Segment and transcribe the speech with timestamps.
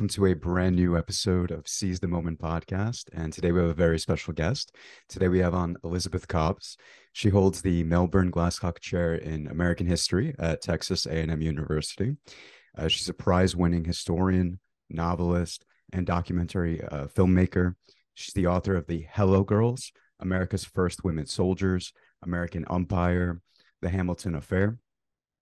[0.00, 3.10] welcome to a brand new episode of Seize the Moment podcast.
[3.12, 4.74] And today we have a very special guest.
[5.10, 6.78] Today we have on Elizabeth Cobbs.
[7.12, 12.16] She holds the Melbourne Glasscock Chair in American History at Texas A&M University.
[12.78, 14.58] Uh, she's a prize-winning historian,
[14.88, 17.74] novelist, and documentary uh, filmmaker.
[18.14, 23.42] She's the author of the Hello Girls, America's First Women Soldiers, American Umpire,
[23.82, 24.78] The Hamilton Affair,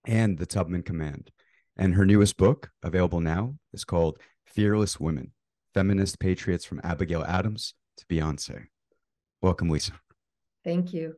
[0.05, 1.31] and The Tubman Command.
[1.77, 4.19] And her newest book, available now, is called
[4.59, 5.31] Fearless Women
[5.73, 8.65] Feminist Patriots from Abigail Adams to Beyonce.
[9.41, 9.93] Welcome, Lisa.
[10.65, 11.15] Thank you.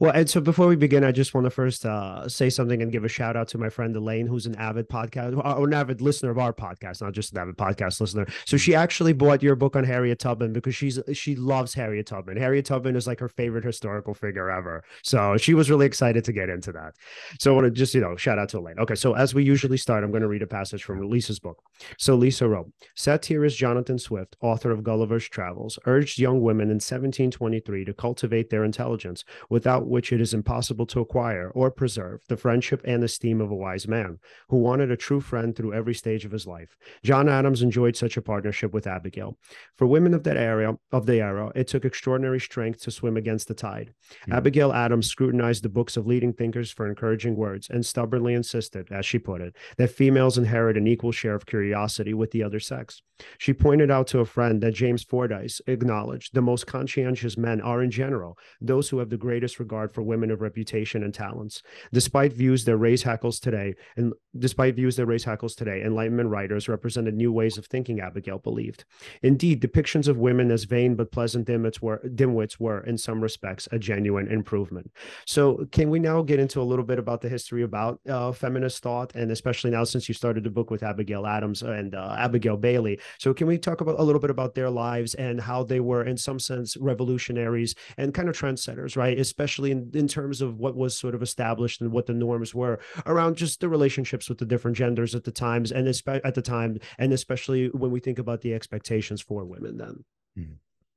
[0.00, 2.92] Well, and so before we begin, I just want to first uh, say something and
[2.92, 6.00] give a shout out to my friend Elaine, who's an avid podcast or an avid
[6.00, 8.26] listener of our podcast, not just an avid podcast listener.
[8.44, 12.36] So she actually bought your book on Harriet Tubman because she's she loves Harriet Tubman.
[12.36, 14.84] Harriet Tubman is like her favorite historical figure ever.
[15.02, 16.94] So she was really excited to get into that.
[17.38, 18.78] So I want to just you know shout out to Elaine.
[18.78, 21.62] Okay, so as we usually start, I'm going to read a passage from Lisa's book.
[21.98, 27.84] So Lisa wrote, satirist Jonathan Swift, author of Gulliver's Travels, urged young women in 1723
[27.84, 29.24] to cultivate their intelligence
[29.66, 33.54] without which it is impossible to acquire or preserve the friendship and esteem of a
[33.56, 34.16] wise man
[34.48, 36.76] who wanted a true friend through every stage of his life.
[37.02, 39.36] John Adams enjoyed such a partnership with Abigail.
[39.74, 43.48] For women of that era of the era, it took extraordinary strength to swim against
[43.48, 43.92] the tide.
[44.22, 44.34] Mm-hmm.
[44.34, 49.04] Abigail Adams scrutinized the books of leading thinkers for encouraging words and stubbornly insisted, as
[49.04, 53.02] she put it, that females inherit an equal share of curiosity with the other sex.
[53.38, 57.82] She pointed out to a friend that James Fordyce acknowledged the most conscientious men are
[57.82, 61.62] in general those who have the greatest greatest regard for women of reputation and talents.
[61.92, 66.68] Despite views that raise hackles today, and despite views that raise hackles today, Enlightenment writers
[66.68, 68.84] represented new ways of thinking, Abigail believed.
[69.22, 73.68] Indeed, depictions of women as vain but pleasant dimwits were, dimwits were, in some respects,
[73.70, 74.90] a genuine improvement.
[75.26, 78.82] So, can we now get into a little bit about the history about uh, feminist
[78.82, 82.56] thought, and especially now since you started the book with Abigail Adams and uh, Abigail
[82.56, 82.98] Bailey?
[83.18, 86.02] So, can we talk about a little bit about their lives and how they were,
[86.02, 89.16] in some sense, revolutionaries and kind of trendsetters, right?
[89.36, 92.80] Especially in, in terms of what was sort of established and what the norms were
[93.04, 96.78] around just the relationships with the different genders at the times and at the time,
[96.98, 100.04] and especially when we think about the expectations for women then.
[100.38, 100.54] Mm-hmm.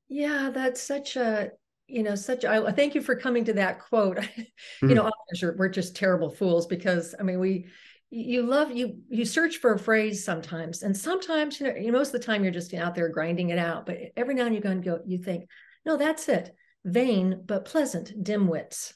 [0.07, 1.51] Yeah, that's such a
[1.87, 4.89] you know such i thank you for coming to that quote mm-hmm.
[4.89, 5.09] you know
[5.57, 7.65] we're just terrible fools because i mean we
[8.11, 12.21] you love you you search for a phrase sometimes and sometimes you know most of
[12.21, 14.69] the time you're just out there grinding it out but every now and you go
[14.69, 15.49] and go you think
[15.83, 16.53] no that's it
[16.85, 18.93] vain but pleasant dimwits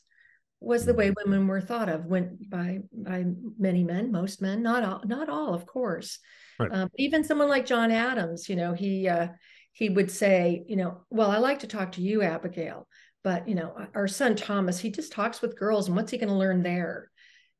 [0.59, 1.29] was the way mm-hmm.
[1.29, 3.25] women were thought of when by by
[3.59, 6.19] many men most men not all not all of course
[6.59, 6.71] right.
[6.71, 9.27] um, even someone like john adams you know he uh,
[9.73, 12.87] he would say you know well i like to talk to you abigail
[13.23, 16.29] but you know our son thomas he just talks with girls and what's he going
[16.29, 17.09] to learn there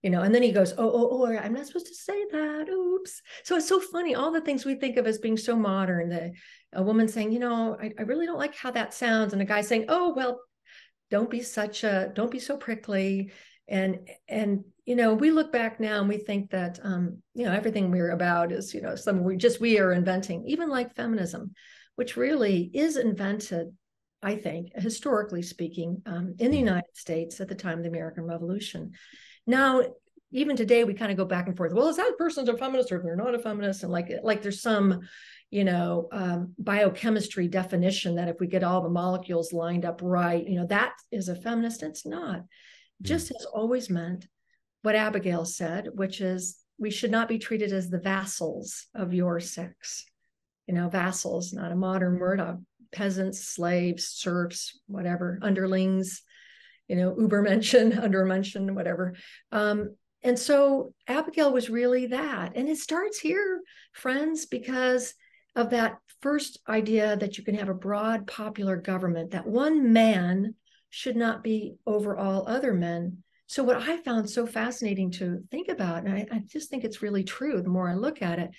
[0.01, 2.69] you know and then he goes oh oh oh i'm not supposed to say that
[2.69, 6.09] oops so it's so funny all the things we think of as being so modern
[6.09, 6.31] the
[6.75, 9.45] a woman saying you know I, I really don't like how that sounds and a
[9.45, 10.39] guy saying oh well
[11.09, 13.31] don't be such a don't be so prickly
[13.67, 17.53] and and you know we look back now and we think that um you know
[17.53, 21.53] everything we're about is you know some we just we are inventing even like feminism
[21.95, 23.67] which really is invented
[24.21, 26.67] i think historically speaking um, in the mm-hmm.
[26.67, 28.91] united states at the time of the american revolution
[29.45, 29.83] now,
[30.31, 31.73] even today, we kind of go back and forth.
[31.73, 33.83] Well, is that person's a feminist or they're not a feminist?
[33.83, 35.01] And like, like there's some,
[35.53, 40.47] you know, um, biochemistry definition that if we get all the molecules lined up right,
[40.47, 41.83] you know, that is a feminist.
[41.83, 42.37] It's not.
[42.37, 43.03] Mm-hmm.
[43.03, 44.27] Just has always meant
[44.81, 49.39] what Abigail said, which is we should not be treated as the vassals of your
[49.39, 50.05] sex.
[50.65, 52.55] You know, vassals, not a modern word, uh,
[52.91, 56.23] peasants, slaves, serfs, whatever, underlings
[56.87, 59.15] you know, Ubermenschen, Untermenschen, whatever.
[59.51, 62.55] Um, and so Abigail was really that.
[62.55, 63.61] And it starts here,
[63.93, 65.13] friends, because
[65.55, 70.55] of that first idea that you can have a broad popular government, that one man
[70.89, 73.17] should not be over all other men.
[73.47, 77.01] So, what I found so fascinating to think about, and I, I just think it's
[77.01, 78.51] really true the more I look at it,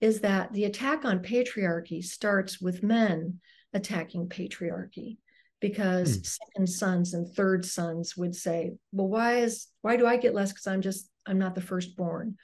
[0.00, 3.40] is that the attack on patriarchy starts with men
[3.72, 5.18] attacking patriarchy
[5.60, 6.22] because hmm.
[6.22, 10.50] second sons and third sons would say well why is why do i get less
[10.50, 12.34] because i'm just i'm not the firstborn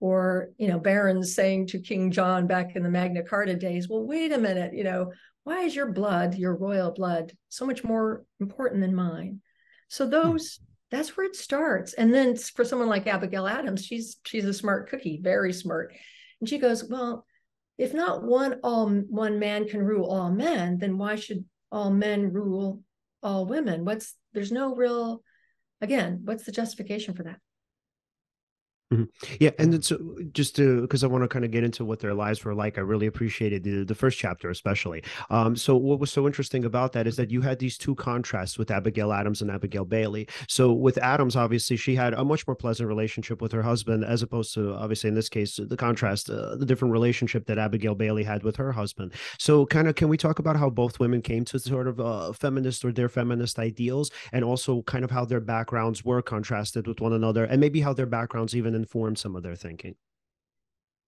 [0.00, 4.04] or you know barons saying to king john back in the magna carta days well
[4.04, 5.10] wait a minute you know
[5.44, 9.40] why is your blood your royal blood so much more important than mine?
[9.88, 10.10] So hmm.
[10.10, 10.58] those
[10.90, 11.94] that's where it starts.
[11.94, 15.94] And then for someone like abigail adams she's she's a smart cookie very smart.
[16.40, 17.24] And she goes well
[17.78, 22.32] if not one all one man can rule all men then why should all men
[22.32, 22.82] rule
[23.22, 23.84] all women?
[23.84, 25.22] What's there's no real
[25.80, 27.38] again what's the justification for that
[28.92, 29.34] Mm-hmm.
[29.40, 29.98] Yeah, and so
[30.32, 32.76] just to because I want to kind of get into what their lives were like,
[32.76, 35.02] I really appreciated the, the first chapter especially.
[35.30, 38.58] Um, so what was so interesting about that is that you had these two contrasts
[38.58, 40.28] with Abigail Adams and Abigail Bailey.
[40.48, 44.22] So with Adams, obviously, she had a much more pleasant relationship with her husband, as
[44.22, 48.22] opposed to obviously in this case the contrast, uh, the different relationship that Abigail Bailey
[48.22, 49.12] had with her husband.
[49.38, 52.32] So kind of can we talk about how both women came to sort of uh,
[52.32, 57.00] feminist or their feminist ideals, and also kind of how their backgrounds were contrasted with
[57.00, 59.94] one another, and maybe how their backgrounds even inform some of their thinking?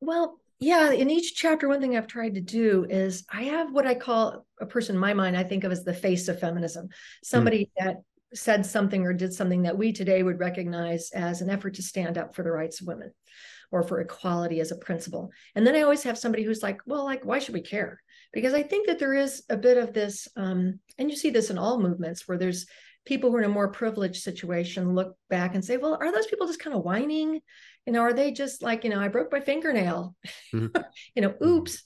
[0.01, 3.87] Well, yeah, in each chapter, one thing I've tried to do is I have what
[3.87, 6.89] I call a person in my mind, I think of as the face of feminism,
[7.23, 7.85] somebody mm.
[7.85, 7.97] that
[8.35, 12.19] said something or did something that we today would recognize as an effort to stand
[12.19, 13.13] up for the rights of women
[13.71, 15.31] or for equality as a principle.
[15.55, 18.01] And then I always have somebody who's like, well, like, why should we care?
[18.33, 21.51] Because I think that there is a bit of this, um, and you see this
[21.51, 22.67] in all movements where there's
[23.07, 26.27] people who are in a more privileged situation look back and say, well, are those
[26.27, 27.41] people just kind of whining?
[27.87, 30.15] You know, are they just like, you know, I broke my fingernail,
[30.53, 30.77] mm-hmm.
[31.15, 31.49] you know, mm-hmm.
[31.49, 31.85] oops.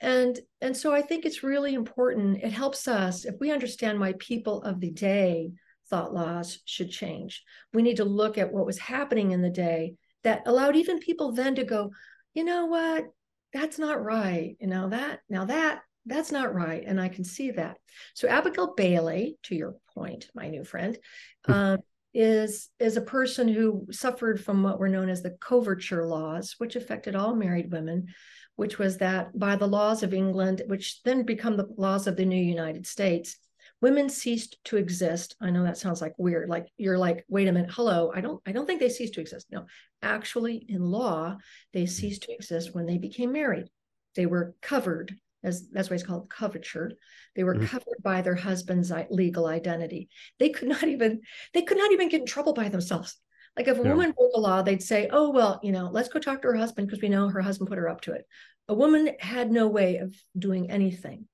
[0.00, 2.42] And and so I think it's really important.
[2.42, 5.52] It helps us if we understand why people of the day
[5.88, 7.42] thought laws should change.
[7.72, 11.32] We need to look at what was happening in the day that allowed even people
[11.32, 11.92] then to go,
[12.34, 13.04] you know what,
[13.52, 14.56] that's not right.
[14.60, 16.82] You know, that now that that's not right.
[16.86, 17.78] And I can see that.
[18.14, 20.96] So Abigail Bailey, to your point, my new friend,
[21.44, 21.52] hmm.
[21.52, 21.78] um,
[22.14, 26.76] is is a person who suffered from what were known as the coverture laws, which
[26.76, 28.06] affected all married women,
[28.54, 32.24] which was that by the laws of England, which then become the laws of the
[32.24, 33.36] new United States,
[33.82, 35.36] women ceased to exist.
[35.42, 36.48] I know that sounds like weird.
[36.48, 38.12] Like you're like, wait a minute, hello.
[38.14, 39.48] I don't I don't think they ceased to exist.
[39.50, 39.66] No,
[40.02, 41.36] actually, in law,
[41.72, 41.86] they hmm.
[41.86, 43.66] ceased to exist when they became married.
[44.14, 45.14] They were covered
[45.46, 46.92] as that's why it's called coverture.
[47.34, 47.66] They were mm-hmm.
[47.66, 50.08] covered by their husband's legal identity.
[50.38, 51.22] They could not even
[51.54, 53.16] they could not even get in trouble by themselves.
[53.56, 53.90] Like if a yeah.
[53.90, 56.56] woman broke the law, they'd say, "Oh well, you know, let's go talk to her
[56.56, 58.26] husband because we know her husband put her up to it."
[58.68, 61.26] A woman had no way of doing anything.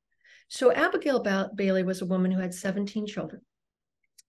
[0.49, 3.41] So Abigail ba- Bailey was a woman who had 17 children.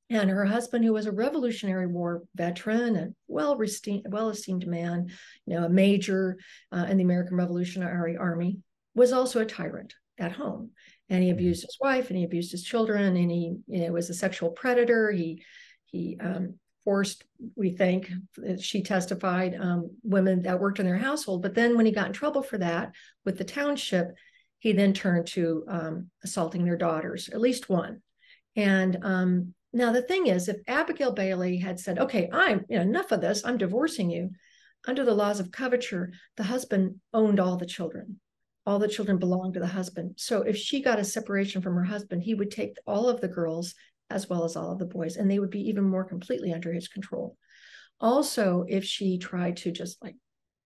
[0.09, 5.09] And her husband, who was a Revolutionary War veteran and well well esteemed man,
[5.45, 6.38] you know, a major
[6.71, 8.59] uh, in the American Revolutionary Army,
[8.95, 10.71] was also a tyrant at home.
[11.09, 11.37] And he mm-hmm.
[11.37, 14.51] abused his wife and he abused his children and he you know, was a sexual
[14.51, 15.11] predator.
[15.11, 15.43] He
[15.85, 17.23] he um, forced,
[17.55, 18.09] we think,
[18.59, 21.41] she testified, um, women that worked in their household.
[21.41, 22.93] But then when he got in trouble for that
[23.25, 24.15] with the township,
[24.57, 28.01] he then turned to um, assaulting their daughters, at least one.
[28.55, 32.83] And um, now the thing is, if Abigail Bailey had said, "Okay, I'm you know,
[32.83, 33.43] enough of this.
[33.43, 34.31] I'm divorcing you,"
[34.87, 38.19] under the laws of coverture, the husband owned all the children
[38.65, 40.13] all the children belonged to the husband.
[40.18, 43.27] So if she got a separation from her husband, he would take all of the
[43.27, 43.75] girls
[44.10, 46.71] as well as all of the boys, and they would be even more completely under
[46.71, 47.38] his control.
[48.00, 50.15] Also, if she tried to just like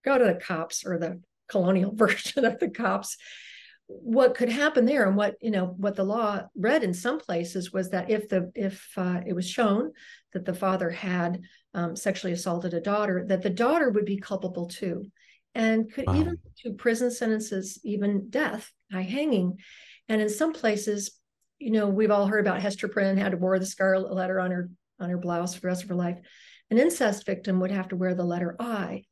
[0.04, 3.16] go to the cops or the colonial version of the cops,
[3.88, 7.72] what could happen there and what you know what the law read in some places
[7.72, 9.90] was that if the if uh, it was shown
[10.34, 11.40] that the father had
[11.72, 15.10] um, sexually assaulted a daughter that the daughter would be culpable too
[15.58, 16.14] and could wow.
[16.14, 19.58] even to prison sentences, even death by hanging.
[20.08, 21.18] And in some places,
[21.58, 24.52] you know, we've all heard about Hester Prynne had to wear the scarlet letter on
[24.52, 26.18] her on her blouse for the rest of her life.
[26.70, 29.04] An incest victim would have to wear the letter I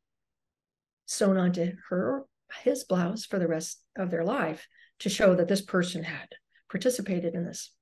[1.07, 2.25] sewn onto her
[2.63, 4.67] his blouse for the rest of their life
[5.01, 6.29] to show that this person had
[6.71, 7.73] participated in this.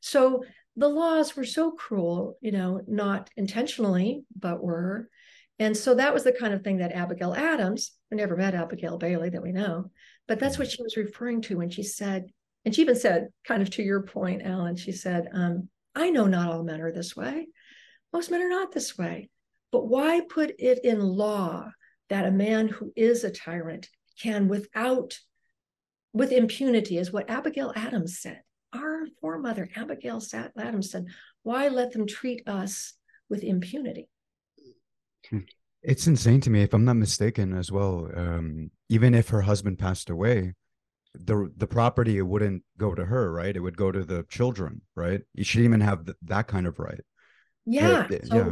[0.00, 0.44] So
[0.76, 5.08] the laws were so cruel, you know, not intentionally, but were.
[5.58, 8.98] And so that was the kind of thing that Abigail Adams, we never met Abigail
[8.98, 9.90] Bailey that we know,
[10.26, 12.26] but that's what she was referring to when she said,
[12.64, 16.26] and she even said, kind of to your point, Alan, she said, um, I know
[16.26, 17.48] not all men are this way.
[18.12, 19.28] Most men are not this way.
[19.70, 21.70] But why put it in law
[22.08, 23.88] that a man who is a tyrant
[24.20, 25.18] can, without,
[26.12, 28.42] with impunity, is what Abigail Adams said.
[28.74, 30.22] Our foremother, Abigail
[30.56, 31.06] Adams said,
[31.42, 32.94] why let them treat us
[33.28, 34.08] with impunity?
[35.82, 38.08] It's insane to me, if I'm not mistaken, as well.
[38.14, 40.54] Um, even if her husband passed away,
[41.14, 43.54] the the property it wouldn't go to her, right?
[43.54, 45.22] It would go to the children, right?
[45.38, 47.00] She didn't even have th- that kind of right.
[47.66, 48.06] Yeah.
[48.08, 48.50] so, yeah.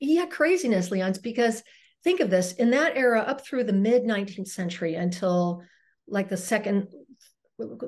[0.00, 1.62] Yeah, craziness, Leon's because
[2.04, 5.62] think of this in that era up through the mid 19th century until
[6.06, 6.88] like the second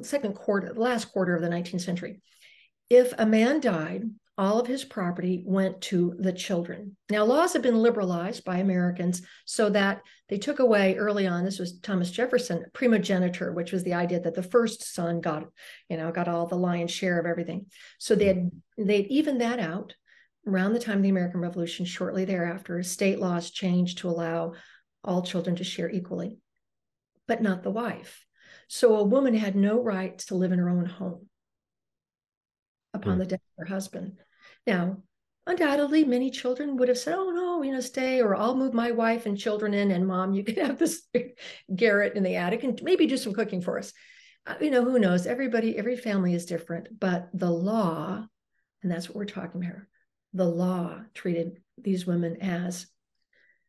[0.02, 2.20] second quarter, last quarter of the 19th century.
[2.88, 6.96] If a man died all of his property went to the children.
[7.10, 11.58] Now, laws have been liberalized by Americans so that they took away early on, this
[11.58, 15.44] was Thomas Jefferson, primogeniture, which was the idea that the first son got,
[15.90, 17.66] you know, got all the lion's share of everything.
[17.98, 19.94] So they had they'd even that out.
[20.46, 24.54] around the time of the American Revolution, shortly thereafter, state laws changed to allow
[25.04, 26.38] all children to share equally,
[27.28, 28.24] but not the wife.
[28.68, 31.28] So a woman had no right to live in her own home
[32.94, 33.18] upon hmm.
[33.18, 34.16] the death of her husband.
[34.66, 34.98] Now,
[35.46, 38.90] undoubtedly, many children would have said, Oh, no, you know, stay, or I'll move my
[38.92, 41.02] wife and children in, and mom, you can have this
[41.74, 43.92] garret in the attic and maybe do some cooking for us.
[44.46, 45.26] Uh, you know, who knows?
[45.26, 48.24] Everybody, every family is different, but the law,
[48.82, 49.82] and that's what we're talking about,
[50.32, 52.86] the law treated these women as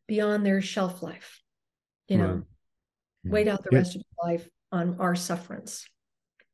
[0.06, 1.40] beyond their shelf life,
[2.08, 2.42] you know,
[3.24, 3.78] wait out the yeah.
[3.78, 5.86] rest of your life on our sufferance.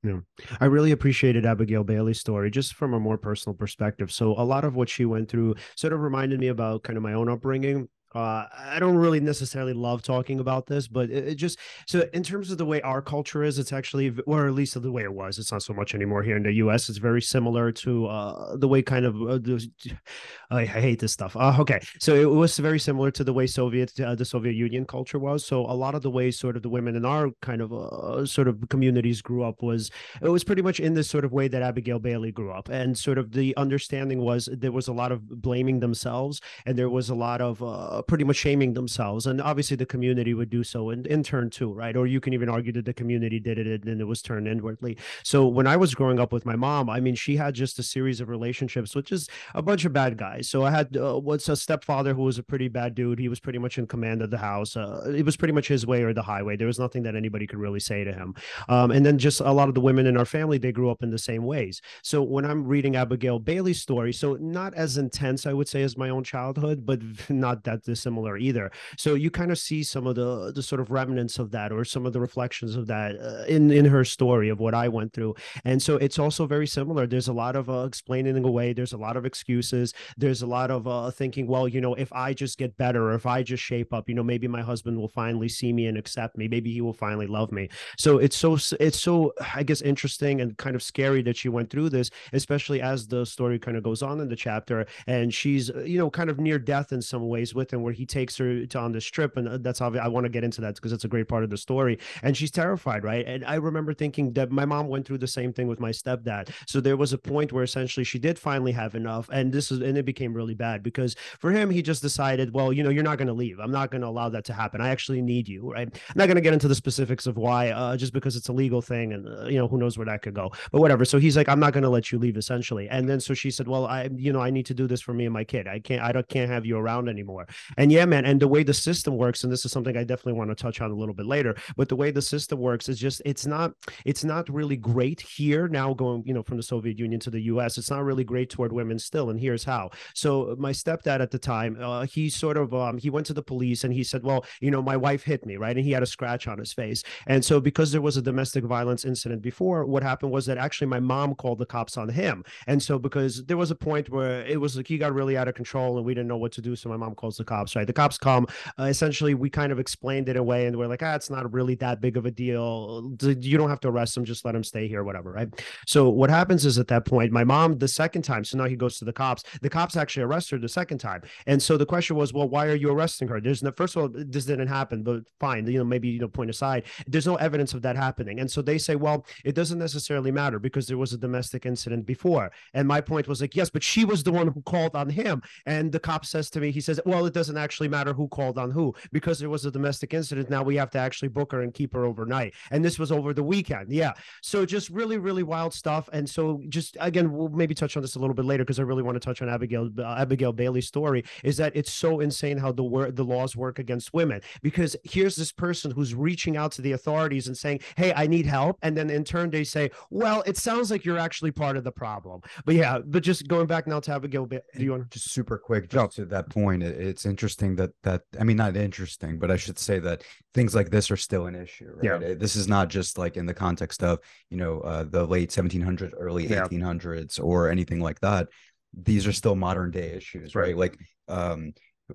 [0.02, 0.20] Yeah.
[0.60, 4.12] I really appreciated Abigail Bailey's story just from a more personal perspective.
[4.12, 7.02] So a lot of what she went through sort of reminded me about kind of
[7.02, 11.34] my own upbringing uh, I don't really necessarily love talking about this, but it, it,
[11.34, 14.80] just so in terms of the way our culture is, it's actually, or at least
[14.80, 16.88] the way it was, it's not so much anymore here in the U.S.
[16.88, 19.38] It's very similar to uh, the way kind of uh,
[20.50, 21.36] I, I, hate this stuff.
[21.36, 24.86] Uh, okay, so it was very similar to the way Soviet uh, the Soviet Union
[24.86, 25.44] culture was.
[25.44, 28.24] So a lot of the ways sort of the women in our kind of uh,
[28.24, 29.90] sort of communities grew up was
[30.22, 32.96] it was pretty much in this sort of way that Abigail Bailey grew up, and
[32.96, 37.10] sort of the understanding was there was a lot of blaming themselves, and there was
[37.10, 37.62] a lot of
[38.02, 39.26] pretty much shaming themselves.
[39.26, 41.96] And obviously, the community would do so in, in turn too, right?
[41.96, 44.48] Or you can even argue that the community did it and then it was turned
[44.48, 44.96] inwardly.
[45.22, 47.82] So when I was growing up with my mom, I mean, she had just a
[47.82, 50.48] series of relationships, which is a bunch of bad guys.
[50.48, 53.18] So I had uh, what's a stepfather who was a pretty bad dude.
[53.18, 54.76] He was pretty much in command of the house.
[54.76, 56.56] Uh, it was pretty much his way or the highway.
[56.56, 58.34] There was nothing that anybody could really say to him.
[58.68, 61.02] Um, and then just a lot of the women in our family, they grew up
[61.02, 61.80] in the same ways.
[62.02, 65.96] So when I'm reading Abigail Bailey's story, so not as intense, I would say, as
[65.96, 68.70] my own childhood, but not that dissimilar either.
[68.96, 71.84] So you kind of see some of the the sort of remnants of that, or
[71.84, 75.12] some of the reflections of that uh, in in her story of what I went
[75.12, 75.34] through.
[75.64, 77.06] And so it's also very similar.
[77.06, 78.72] There's a lot of uh, explaining away.
[78.72, 79.94] There's a lot of excuses.
[80.16, 83.14] There's a lot of uh, thinking, well, you know, if I just get better, or
[83.14, 85.96] if I just shape up, you know, maybe my husband will finally see me and
[85.96, 86.48] accept me.
[86.48, 87.68] Maybe he will finally love me.
[87.96, 91.70] So it's so it's so I guess interesting and kind of scary that she went
[91.70, 95.70] through this, especially as the story kind of goes on in the chapter, and she's
[95.70, 98.36] uh, you know kind of near death in some ways with him, where he takes
[98.38, 100.04] her to on this trip, and uh, that's obvious.
[100.04, 101.98] I want to get into that because it's a great part of the story.
[102.22, 103.26] And she's terrified, right?
[103.26, 106.50] And I remember thinking that my mom went through the same thing with my stepdad.
[106.66, 109.80] So there was a point where essentially she did finally have enough, and this is
[109.80, 113.02] and it became really bad because for him he just decided, well, you know, you're
[113.02, 113.58] not going to leave.
[113.58, 114.80] I'm not going to allow that to happen.
[114.80, 115.88] I actually need you, right?
[115.88, 118.52] I'm not going to get into the specifics of why, uh, just because it's a
[118.52, 120.52] legal thing, and uh, you know who knows where that could go.
[120.72, 121.04] But whatever.
[121.04, 122.88] So he's like, I'm not going to let you leave, essentially.
[122.88, 125.12] And then so she said, well, I, you know, I need to do this for
[125.12, 125.66] me and my kid.
[125.66, 127.46] I can't, I don't, can't have you around anymore.
[127.76, 128.24] And yeah, man.
[128.24, 130.80] And the way the system works, and this is something I definitely want to touch
[130.80, 133.72] on a little bit later, but the way the system works is just it's not
[134.04, 137.42] it's not really great here now going, you know, from the Soviet Union to the
[137.42, 137.78] US.
[137.78, 139.30] It's not really great toward women still.
[139.30, 139.90] And here's how.
[140.14, 143.42] So my stepdad at the time, uh, he sort of um, he went to the
[143.42, 145.76] police and he said, Well, you know, my wife hit me, right?
[145.76, 147.02] And he had a scratch on his face.
[147.26, 150.88] And so because there was a domestic violence incident before, what happened was that actually
[150.88, 152.44] my mom called the cops on him.
[152.66, 155.48] And so because there was a point where it was like he got really out
[155.48, 156.76] of control and we didn't know what to do.
[156.76, 157.86] So my mom calls the cops, right?
[157.86, 158.46] The cops come,
[158.78, 161.74] uh, essentially we kind of explained it away and we're like, ah, it's not really
[161.76, 163.12] that big of a deal.
[163.20, 165.48] You don't have to arrest him, just let him stay here, whatever, right?
[165.86, 168.76] So what happens is at that point, my mom, the second time, so now he
[168.76, 169.42] goes to the cops.
[169.62, 171.22] The cops actually arrest her the second time.
[171.46, 173.40] And so the question was, well, why are you arresting her?
[173.40, 176.28] There's no first of all, this didn't happen, but fine, you know, maybe you know,
[176.28, 176.84] point aside.
[177.06, 178.40] There's no evidence of that happening.
[178.40, 182.06] And so they say, well, it doesn't necessarily matter because there was a domestic incident
[182.06, 182.50] before.
[182.74, 185.42] And my point was like, yes, but she was the one who called on him.
[185.66, 188.58] And the cop says to me, he says, well, it doesn't actually matter who called
[188.58, 190.50] on who because there was a domestic incident.
[190.50, 192.54] Now we have to actually book her and keep her overnight.
[192.70, 193.92] And this was over the weekend.
[193.92, 194.12] Yeah.
[194.42, 196.08] So just really, really wild stuff.
[196.12, 198.82] And so just again, we'll maybe touch on this a little bit later because I
[198.82, 201.24] really want to touch on Abigail uh, Abigail Bailey's story.
[201.44, 205.36] Is that it's so insane how the wor- the laws work against women because here's
[205.36, 208.96] this person who's reaching out to the authorities and saying, "Hey, I need help," and
[208.96, 212.40] then in turn they say, "Well, it sounds like you're actually part of the problem."
[212.64, 215.58] But yeah, but just going back now to Abigail, do you want to just super
[215.58, 216.82] quick just to that point?
[216.82, 220.22] It's interesting that that I mean not interesting, but I should say that
[220.54, 221.92] things like this are still an issue.
[221.94, 222.20] Right?
[222.20, 222.34] Yeah.
[222.34, 224.18] This is not just like in the context of
[224.50, 226.66] you know uh, the late 1700s, early yeah.
[226.66, 228.48] 1800s, or anything like that.
[228.94, 230.68] These are still modern day issues, right?
[230.68, 230.76] right?
[230.76, 231.72] Like um,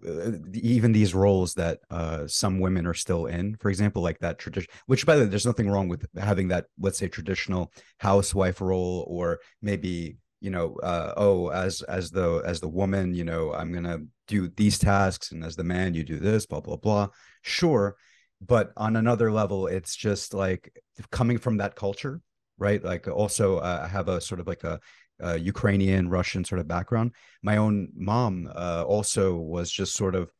[0.08, 4.40] uh, even these roles that uh, some women are still in, for example, like that
[4.40, 4.72] tradition.
[4.88, 9.06] Which, by the way, there's nothing wrong with having that, let's say, traditional housewife role,
[9.08, 13.74] or maybe you know, uh, oh, as as the as the woman, you know, I'm
[13.74, 17.08] gonna do these tasks, and as the man, you do this, blah blah blah.
[17.42, 17.96] Sure,
[18.40, 20.72] but on another level it's just like
[21.12, 22.22] coming from that culture
[22.60, 24.80] right like also uh, i have a sort of like a
[25.24, 27.14] uh, Ukrainian, Russian sort of background.
[27.42, 30.32] My own mom uh, also was just sort of,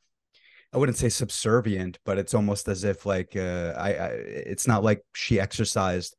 [0.74, 4.84] I wouldn't say subservient, but it's almost as if like uh, I, I, it's not
[4.84, 6.16] like she exercised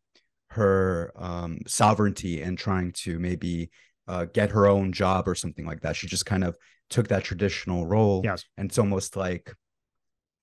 [0.55, 3.71] her um, sovereignty and trying to maybe
[4.09, 5.97] uh, get her own job or something like that.
[5.97, 6.57] She just kind of
[6.91, 9.55] took that traditional role, yes, and it's almost like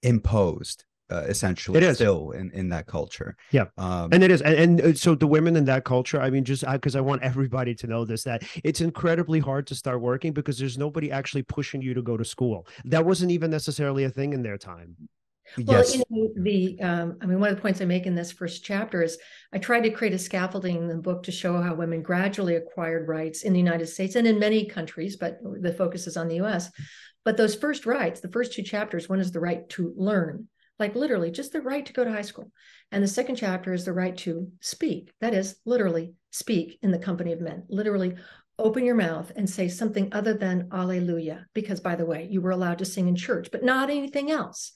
[0.03, 1.97] imposed uh, essentially it is.
[1.97, 3.35] still in, in that culture.
[3.51, 3.65] Yeah.
[3.77, 4.41] Um, and it is.
[4.41, 7.01] And, and uh, so the women in that culture, I mean, just because I, I,
[7.01, 11.11] want everybody to know this, that it's incredibly hard to start working because there's nobody
[11.11, 12.67] actually pushing you to go to school.
[12.85, 14.95] That wasn't even necessarily a thing in their time.
[15.57, 15.95] Well, yes.
[15.95, 18.63] you know, the um, I mean, one of the points I make in this first
[18.63, 19.17] chapter is
[19.53, 23.07] I tried to create a scaffolding in the book to show how women gradually acquired
[23.07, 26.35] rights in the United States and in many countries, but the focus is on the
[26.35, 26.71] U.S.
[27.23, 30.47] But those first rights, the first two chapters, one is the right to learn,
[30.79, 32.51] like literally just the right to go to high school.
[32.91, 35.11] And the second chapter is the right to speak.
[35.21, 38.15] That is literally speak in the company of men, literally
[38.57, 41.45] open your mouth and say something other than Alleluia.
[41.53, 44.73] Because by the way, you were allowed to sing in church, but not anything else.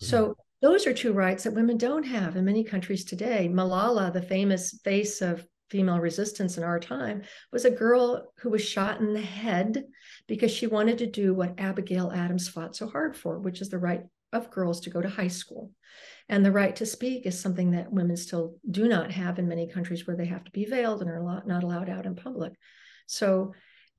[0.00, 0.06] Mm-hmm.
[0.06, 3.48] So those are two rights that women don't have in many countries today.
[3.52, 8.62] Malala, the famous face of female resistance in our time, was a girl who was
[8.62, 9.84] shot in the head
[10.28, 13.78] because she wanted to do what Abigail Adams fought so hard for, which is the
[13.78, 15.70] right of girls to go to high school.
[16.28, 19.66] And the right to speak is something that women still do not have in many
[19.66, 22.52] countries where they have to be veiled and are not allowed out in public.
[23.06, 23.54] So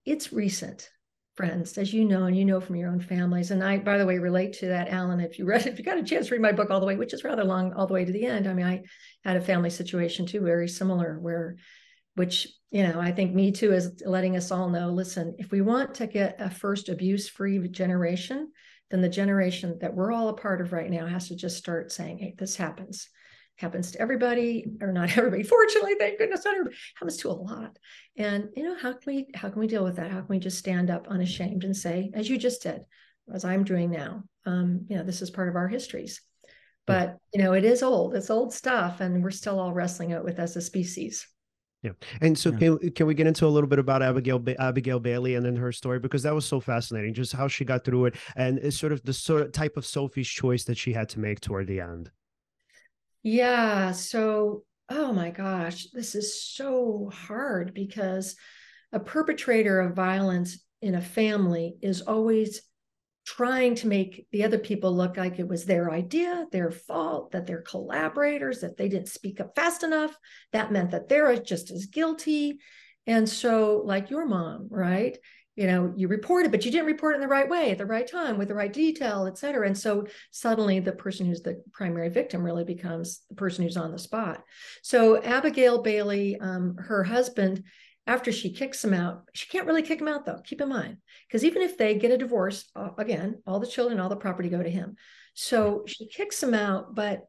[0.05, 0.89] it's recent,
[1.35, 3.51] friends, as you know, and you know from your own families.
[3.51, 5.19] And I, by the way, relate to that, Alan.
[5.19, 6.95] If you read, if you got a chance to read my book all the way,
[6.95, 8.47] which is rather long, all the way to the end.
[8.47, 8.83] I mean, I
[9.23, 11.57] had a family situation too, very similar, where,
[12.15, 14.89] which you know, I think Me Too is letting us all know.
[14.89, 18.51] Listen, if we want to get a first abuse-free generation,
[18.89, 21.91] then the generation that we're all a part of right now has to just start
[21.91, 23.09] saying, hey, this happens.
[23.57, 25.43] Happens to everybody, or not everybody.
[25.43, 26.75] Fortunately, thank goodness, not everybody.
[26.95, 27.77] Happens to a lot.
[28.17, 30.11] And you know, how can we how can we deal with that?
[30.11, 32.83] How can we just stand up unashamed and say, as you just did,
[33.33, 36.21] as I'm doing now, um, you know, this is part of our histories.
[36.85, 38.13] But you know, it is old.
[38.15, 41.25] It's old stuff, and we're still all wrestling it with as a species.
[41.83, 41.91] Yeah.
[42.21, 42.57] And so yeah.
[42.57, 45.71] can can we get into a little bit about Abigail Abigail Bailey and then her
[45.71, 48.93] story because that was so fascinating just how she got through it and it's sort
[48.93, 51.81] of the sort of type of Sophie's choice that she had to make toward the
[51.81, 52.09] end.
[53.23, 58.35] Yeah, so oh my gosh, this is so hard because
[58.91, 62.61] a perpetrator of violence in a family is always
[63.25, 67.47] trying to make the other people look like it was their idea, their fault, that
[67.47, 70.15] they're collaborators, that they didn't speak up fast enough.
[70.51, 72.59] That meant that they're just as guilty.
[73.07, 75.17] And so, like your mom, right?
[75.55, 77.85] You know, you reported, but you didn't report it in the right way at the
[77.85, 79.67] right time with the right detail, et cetera.
[79.67, 83.91] And so suddenly the person who's the primary victim really becomes the person who's on
[83.91, 84.43] the spot.
[84.81, 87.63] So Abigail Bailey, um, her husband,
[88.07, 90.41] after she kicks him out, she can't really kick him out though.
[90.43, 94.09] Keep in mind, because even if they get a divorce, again, all the children, all
[94.09, 94.95] the property go to him.
[95.35, 97.21] So she kicks him out, but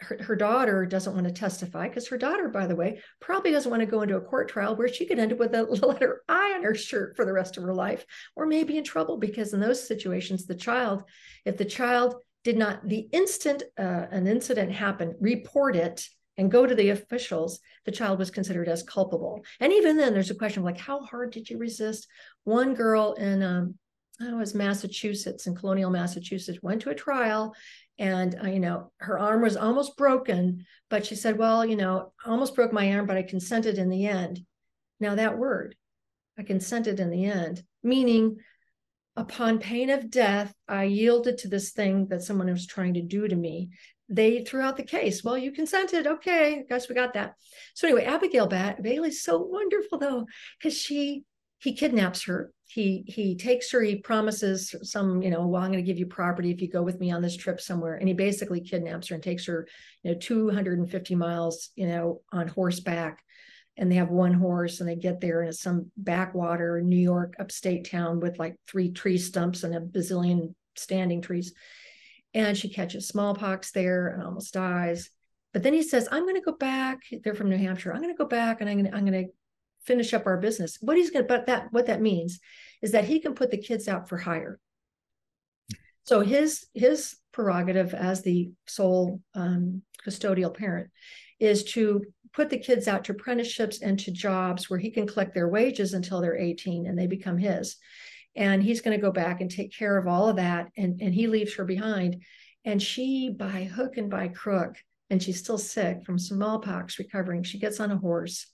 [0.00, 3.70] her, her daughter doesn't want to testify because her daughter, by the way, probably doesn't
[3.70, 6.22] want to go into a court trial where she could end up with a letter
[6.28, 8.04] I on her shirt for the rest of her life,
[8.36, 11.04] or maybe in trouble because in those situations, the child,
[11.44, 16.64] if the child did not, the instant uh, an incident happened, report it and go
[16.64, 19.44] to the officials, the child was considered as culpable.
[19.58, 22.06] And even then, there's a question of like, how hard did you resist?
[22.44, 23.74] One girl in, um,
[24.20, 27.54] it was Massachusetts, in colonial Massachusetts, went to a trial
[27.98, 32.12] and uh, you know her arm was almost broken but she said well you know
[32.24, 34.40] almost broke my arm but i consented in the end
[35.00, 35.74] now that word
[36.38, 38.36] i consented in the end meaning
[39.16, 43.26] upon pain of death i yielded to this thing that someone was trying to do
[43.26, 43.70] to me
[44.10, 45.22] they threw out the case.
[45.22, 46.06] Well, you consented.
[46.06, 47.34] Okay, I guess we got that.
[47.74, 50.24] So anyway, Abigail Bat- Bailey's so wonderful though,
[50.58, 51.24] because she
[51.58, 52.52] he kidnaps her.
[52.66, 53.80] He he takes her.
[53.80, 56.82] He promises some, you know, well, I'm going to give you property if you go
[56.82, 57.96] with me on this trip somewhere.
[57.96, 59.66] And he basically kidnaps her and takes her,
[60.02, 63.22] you know, 250 miles, you know, on horseback.
[63.76, 67.34] And they have one horse, and they get there, and it's some backwater New York
[67.38, 71.54] upstate town with like three tree stumps and a bazillion standing trees
[72.34, 75.10] and she catches smallpox there and almost dies.
[75.52, 77.00] But then he says, I'm going to go back.
[77.24, 77.92] They're from New Hampshire.
[77.92, 79.32] I'm going to go back and I'm going to, I'm going to
[79.84, 80.78] finish up our business.
[80.80, 82.40] What he's going to, but that, what that means
[82.82, 84.58] is that he can put the kids out for hire.
[86.04, 90.90] So his, his prerogative as the sole um, custodial parent
[91.38, 95.34] is to put the kids out to apprenticeships and to jobs where he can collect
[95.34, 97.76] their wages until they're 18 and they become his
[98.36, 101.14] and he's going to go back and take care of all of that and, and
[101.14, 102.22] he leaves her behind
[102.64, 104.76] and she by hook and by crook
[105.10, 108.46] and she's still sick from smallpox recovering she gets on a horse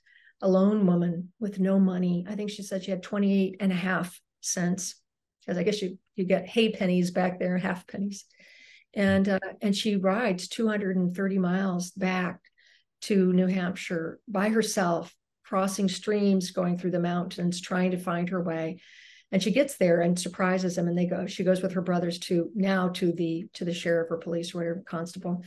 [0.44, 2.26] a lone woman with no money.
[2.28, 4.96] I think she said she had 28 and a half cents,
[5.40, 8.26] because I guess you, you get hay pennies back there, half pennies.
[8.92, 12.40] And, uh, and she rides 230 miles back
[13.02, 18.42] to New Hampshire by herself, crossing streams, going through the mountains, trying to find her
[18.42, 18.82] way.
[19.32, 20.88] And she gets there and surprises them.
[20.88, 24.10] And they go, she goes with her brothers to now to the to the sheriff
[24.10, 25.42] or police or whatever constable.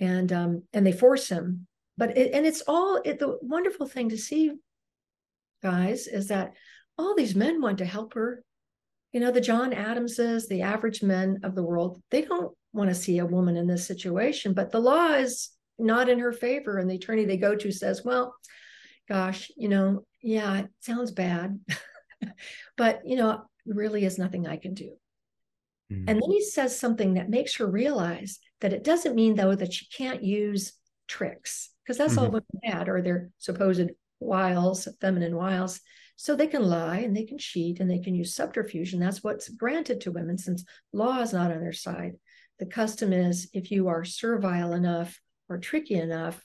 [0.00, 4.08] And um, and they force him but it, and it's all it, the wonderful thing
[4.10, 4.52] to see
[5.62, 6.52] guys is that
[6.98, 8.42] all these men want to help her.
[9.12, 12.94] You know the john adamses the average men of the world they don't want to
[12.94, 16.90] see a woman in this situation but the law is not in her favor and
[16.90, 18.34] the attorney they go to says well
[19.08, 21.58] gosh you know yeah it sounds bad
[22.76, 24.90] but you know really is nothing i can do.
[25.90, 26.08] Mm-hmm.
[26.08, 29.72] and then he says something that makes her realize that it doesn't mean though that
[29.72, 30.72] she can't use
[31.08, 32.24] tricks because that's mm-hmm.
[32.24, 35.80] all women had or their supposed wiles, feminine wiles.
[36.16, 38.92] So they can lie and they can cheat and they can use subterfuge.
[38.92, 42.12] And that's what's granted to women since law is not on their side.
[42.58, 46.42] The custom is if you are servile enough or tricky enough,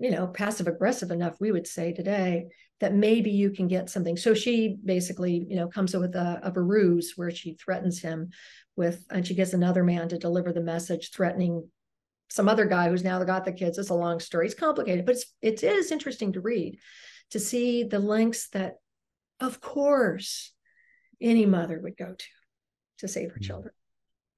[0.00, 2.46] you know, passive aggressive enough, we would say today,
[2.80, 4.16] that maybe you can get something.
[4.16, 8.30] So she basically, you know, comes up with a, a ruse where she threatens him
[8.76, 11.68] with, and she gets another man to deliver the message threatening
[12.34, 13.78] some other guy who's now got the kids.
[13.78, 14.46] It's a long story.
[14.46, 16.78] It's complicated, but it's it is interesting to read,
[17.30, 18.74] to see the lengths that,
[19.38, 20.52] of course,
[21.20, 22.26] any mother would go to
[22.98, 23.72] to save her children.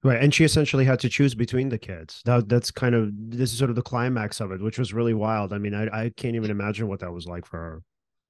[0.04, 2.20] Right, and she essentially had to choose between the kids.
[2.26, 5.14] That that's kind of this is sort of the climax of it, which was really
[5.14, 5.54] wild.
[5.54, 7.82] I mean, I I can't even imagine what that was like for her.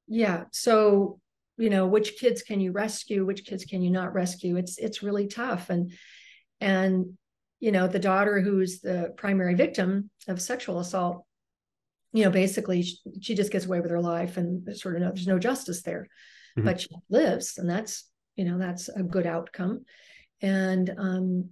[0.06, 0.44] Yeah.
[0.52, 1.18] So
[1.58, 3.26] you know, which kids can you rescue?
[3.26, 4.56] Which kids can you not rescue?
[4.56, 5.92] It's it's really tough, and
[6.60, 7.18] and
[7.60, 11.24] you know the daughter who's the primary victim of sexual assault
[12.12, 15.08] you know basically she, she just gets away with her life and sort of no,
[15.08, 16.08] there's no justice there.
[16.56, 16.64] Mm-hmm.
[16.64, 19.84] but she lives and that's you know that's a good outcome.
[20.40, 21.50] And um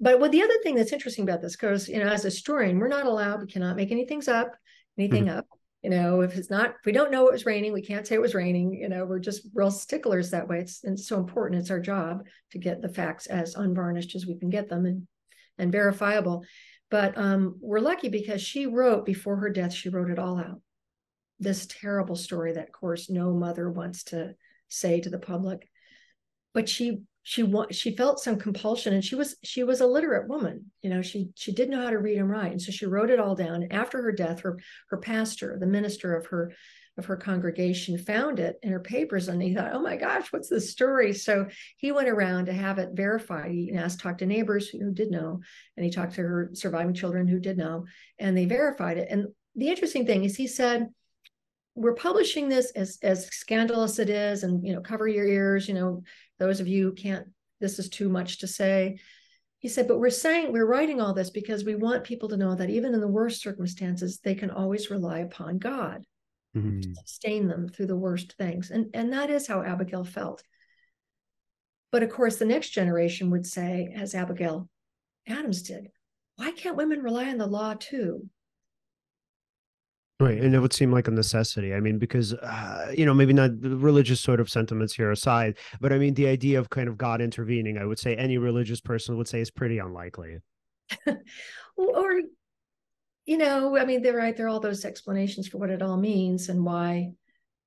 [0.00, 2.78] but what the other thing that's interesting about this because you know as a historian
[2.78, 4.52] we're not allowed we cannot make anything up
[4.98, 5.38] anything mm-hmm.
[5.38, 5.46] up.
[5.82, 8.16] You know if it's not if we don't know it was raining we can't say
[8.16, 8.74] it was raining.
[8.74, 10.58] You know we're just real sticklers that way.
[10.58, 11.60] It's, it's so important.
[11.60, 15.06] It's our job to get the facts as unvarnished as we can get them and
[15.58, 16.44] and verifiable.
[16.90, 20.60] But um, we're lucky because she wrote before her death, she wrote it all out.
[21.40, 24.34] This terrible story that, of course, no mother wants to
[24.68, 25.68] say to the public.
[26.54, 30.70] But she she she felt some compulsion, and she was she was a literate woman.
[30.82, 33.10] You know, she she did know how to read and write, and so she wrote
[33.10, 33.62] it all down.
[33.62, 34.58] And after her death, her
[34.88, 36.52] her pastor, the minister of her
[36.98, 40.48] of her congregation found it in her papers and he thought, oh my gosh, what's
[40.50, 41.14] this story?
[41.14, 41.46] So
[41.78, 43.50] he went around to have it verified.
[43.50, 45.40] He asked, talked to neighbors who did know,
[45.76, 47.86] and he talked to her surviving children who did know,
[48.18, 49.08] and they verified it.
[49.10, 50.88] And the interesting thing is he said,
[51.74, 55.74] we're publishing this as as scandalous it is, and you know, cover your ears, you
[55.74, 56.02] know,
[56.38, 57.26] those of you who can't,
[57.60, 58.98] this is too much to say.
[59.58, 62.54] He said, but we're saying we're writing all this because we want people to know
[62.56, 66.04] that even in the worst circumstances, they can always rely upon God
[66.56, 66.80] mm-hmm.
[66.80, 68.70] to sustain them through the worst things.
[68.70, 70.42] And, and that is how Abigail felt.
[71.92, 74.68] But of course, the next generation would say, as Abigail
[75.28, 75.90] Adams did,
[76.36, 78.28] why can't women rely on the law too?
[80.22, 80.40] Right.
[80.40, 81.74] And it would seem like a necessity.
[81.74, 85.58] I mean, because, uh, you know, maybe not the religious sort of sentiments here aside,
[85.80, 88.80] but I mean, the idea of kind of God intervening, I would say any religious
[88.80, 90.38] person would say is pretty unlikely.
[91.76, 92.20] or
[93.24, 95.96] you know, I mean, there right there are all those explanations for what it all
[95.96, 97.12] means and why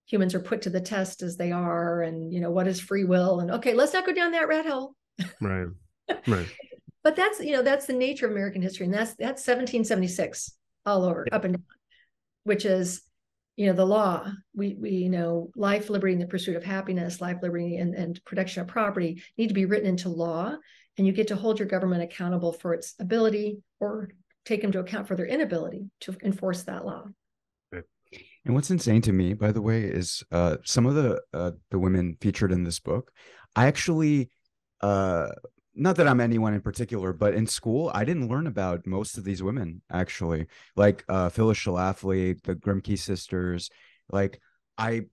[0.05, 3.03] humans are put to the test as they are, and you know, what is free
[3.03, 4.95] will, and okay, let's not go down that rat hole.
[5.41, 5.67] Right.
[6.27, 6.45] Right.
[7.03, 10.51] but that's you know that's the nature of American history, and that's that's 1776
[10.85, 11.63] all over, up and down,
[12.45, 13.01] which is
[13.57, 17.21] you know the law we we you know life liberty and the pursuit of happiness
[17.21, 20.55] life liberty and, and protection of property need to be written into law
[20.97, 24.09] and you get to hold your government accountable for its ability or
[24.45, 27.03] take into account for their inability to enforce that law.
[28.45, 31.79] And what's insane to me, by the way, is uh, some of the uh, the
[31.79, 33.11] women featured in this book.
[33.55, 34.29] I actually,
[34.81, 35.29] uh,
[35.75, 39.23] not that I'm anyone in particular, but in school I didn't learn about most of
[39.23, 39.81] these women.
[39.91, 43.69] Actually, like uh, Phyllis Schlafly, the Grimke sisters.
[44.09, 44.39] Like
[44.77, 45.03] I,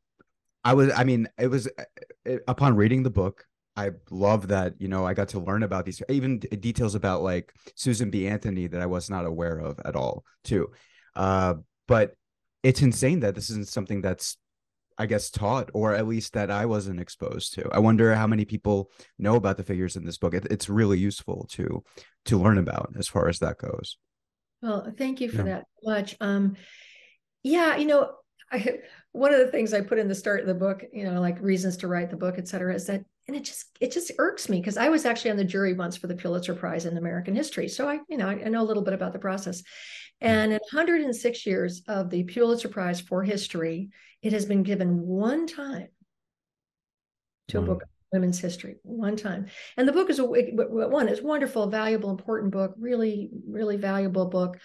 [0.64, 0.92] I was.
[0.92, 1.86] I mean, it was it,
[2.28, 3.46] uh, upon reading the book,
[3.76, 7.54] I love that, you know, I got to learn about these even details about like
[7.74, 8.28] Susan B.
[8.28, 10.70] Anthony that I was not aware of at all, too.
[11.16, 11.54] Uh,
[11.88, 12.14] but
[12.62, 14.36] it's insane that this isn't something that's,
[15.02, 17.68] I guess, taught or at least that I wasn't exposed to.
[17.72, 20.32] I wonder how many people know about the figures in this book.
[20.32, 21.82] It, it's really useful to
[22.26, 23.96] to learn about as far as that goes.
[24.62, 25.54] Well, thank you for yeah.
[25.54, 26.16] that much.
[26.20, 26.54] Um,
[27.42, 28.12] yeah, you know,
[28.52, 28.78] I,
[29.10, 31.40] one of the things I put in the start of the book, you know, like
[31.40, 34.48] reasons to write the book, et cetera, is that, and it just, it just irks
[34.48, 37.34] me because I was actually on the jury once for the Pulitzer Prize in American
[37.34, 37.66] history.
[37.68, 39.62] So I, you know, I, I know a little bit about the process.
[40.20, 40.28] Hmm.
[40.28, 43.90] And in 106 years of the Pulitzer Prize for history,
[44.22, 45.88] it has been given one time
[47.48, 51.22] to a book on women's history one time and the book is a one it's
[51.22, 54.58] wonderful valuable important book really really valuable book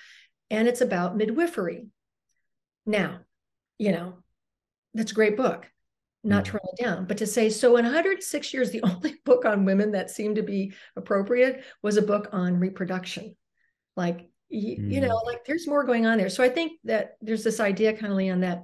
[0.49, 1.87] and it's about midwifery
[2.85, 3.19] now
[3.77, 4.15] you know
[4.93, 5.65] that's a great book
[6.23, 6.47] not mm.
[6.47, 9.65] to run it down but to say so in 106 years the only book on
[9.65, 13.35] women that seemed to be appropriate was a book on reproduction
[13.95, 14.91] like mm.
[14.91, 15.25] you know mm.
[15.25, 18.17] like there's more going on there so i think that there's this idea kind of
[18.17, 18.63] leon that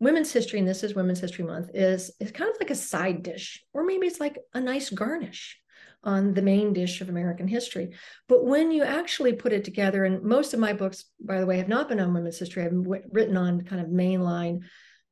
[0.00, 3.22] women's history, and this is Women's History Month, is is kind of like a side
[3.22, 5.58] dish, or maybe it's like a nice garnish
[6.02, 7.94] on the main dish of American history.
[8.28, 11.56] But when you actually put it together, and most of my books, by the way,
[11.56, 12.72] have not been on women's history, I've
[13.10, 14.60] written on kind of mainline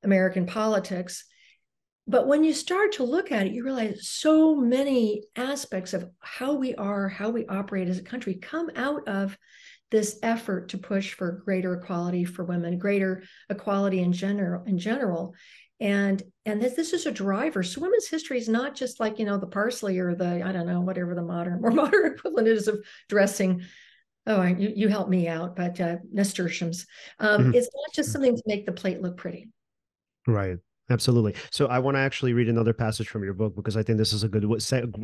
[0.02, 1.24] American politics.
[2.06, 6.54] But when you start to look at it, you realize so many aspects of how
[6.54, 9.38] we are, how we operate as a country come out of
[9.92, 15.34] this effort to push for greater equality for women, greater equality in general in general.
[15.78, 17.62] And and this, this is a driver.
[17.62, 20.66] So women's history is not just like, you know, the parsley or the, I don't
[20.66, 23.62] know, whatever the modern more modern equivalent is of dressing.
[24.26, 26.86] Oh, you, you help me out, but uh, nasturtiums.
[27.18, 27.54] Um, mm-hmm.
[27.54, 29.48] It's not just something to make the plate look pretty.
[30.26, 30.58] Right.
[30.92, 31.34] Absolutely.
[31.50, 34.12] So I want to actually read another passage from your book because I think this
[34.12, 34.44] is a good,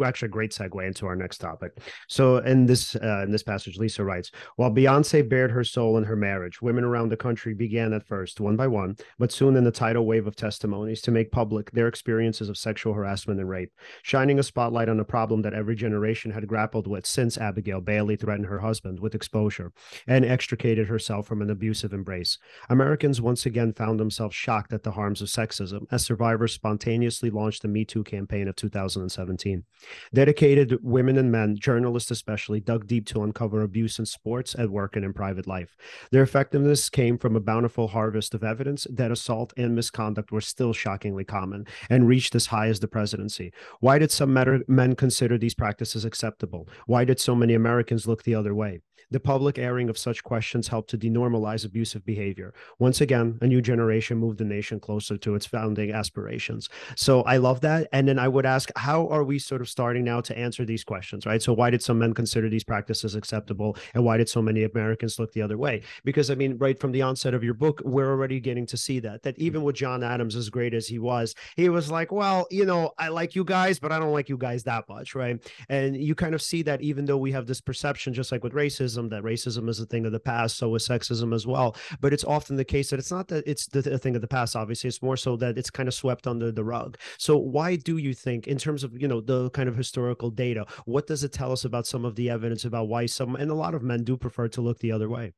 [0.04, 1.78] actually a great segue into our next topic.
[2.08, 6.04] So in this uh, in this passage, Lisa writes, while Beyonce bared her soul in
[6.04, 9.64] her marriage, women around the country began at first one by one, but soon in
[9.64, 13.72] the tidal wave of testimonies to make public their experiences of sexual harassment and rape,
[14.02, 18.16] shining a spotlight on a problem that every generation had grappled with since Abigail Bailey
[18.16, 19.72] threatened her husband with exposure
[20.06, 22.36] and extricated herself from an abusive embrace.
[22.68, 27.62] Americans once again found themselves shocked at the harms of sexism as survivors spontaneously launched
[27.62, 29.64] the Me Too campaign of 2017.
[30.12, 34.96] Dedicated women and men, journalists especially, dug deep to uncover abuse in sports, at work,
[34.96, 35.76] and in private life.
[36.10, 40.72] Their effectiveness came from a bountiful harvest of evidence that assault and misconduct were still
[40.72, 43.52] shockingly common and reached as high as the presidency.
[43.80, 44.32] Why did some
[44.68, 46.68] men consider these practices acceptable?
[46.86, 48.80] Why did so many Americans look the other way?
[49.10, 52.54] The public airing of such questions helped to denormalize abusive behavior.
[52.78, 56.68] Once again, a new generation moved the nation closer to its founding aspirations.
[56.96, 57.88] So I love that.
[57.92, 60.84] And then I would ask, how are we sort of starting now to answer these
[60.84, 61.42] questions, right?
[61.42, 63.76] So why did some men consider these practices acceptable?
[63.94, 65.82] And why did so many Americans look the other way?
[66.04, 69.00] Because I mean, right from the onset of your book, we're already getting to see
[69.00, 72.46] that, that even with John Adams, as great as he was, he was like, well,
[72.50, 75.38] you know, I like you guys, but I don't like you guys that much, right?
[75.68, 78.52] And you kind of see that even though we have this perception, just like with
[78.52, 81.76] racism, that racism is a thing of the past, so is sexism as well.
[82.00, 84.28] But it's often the case that it's not that it's the, the thing of the
[84.28, 86.98] past, obviously, it's more so that it's kind of swept under the rug.
[87.18, 90.66] So why do you think, in terms of you know the kind of historical data,
[90.84, 93.54] what does it tell us about some of the evidence about why some and a
[93.54, 95.32] lot of men do prefer to look the other way?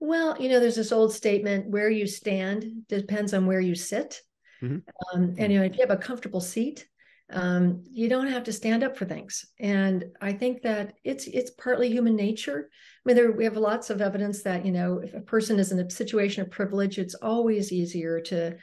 [0.00, 4.22] Well, you know, there's this old statement: where you stand depends on where you sit.
[4.62, 4.78] Mm-hmm.
[5.16, 6.86] Um, and you know, if you have a comfortable seat,
[7.30, 9.44] um, you don't have to stand up for things.
[9.58, 12.70] And i think that it's it's partly human nature.
[12.70, 15.72] I mean there we have lots of evidence that you know if a person is
[15.72, 18.56] in a situation of privilege it's always easier to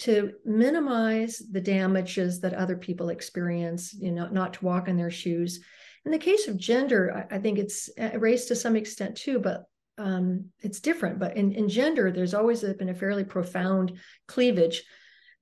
[0.00, 5.10] to minimize the damages that other people experience you know not to walk in their
[5.10, 5.60] shoes.
[6.04, 9.38] In the case of gender i, I think it's uh, race to some extent too
[9.38, 9.64] but
[9.98, 11.18] um, it's different.
[11.18, 14.82] But in, in gender there's always been a fairly profound cleavage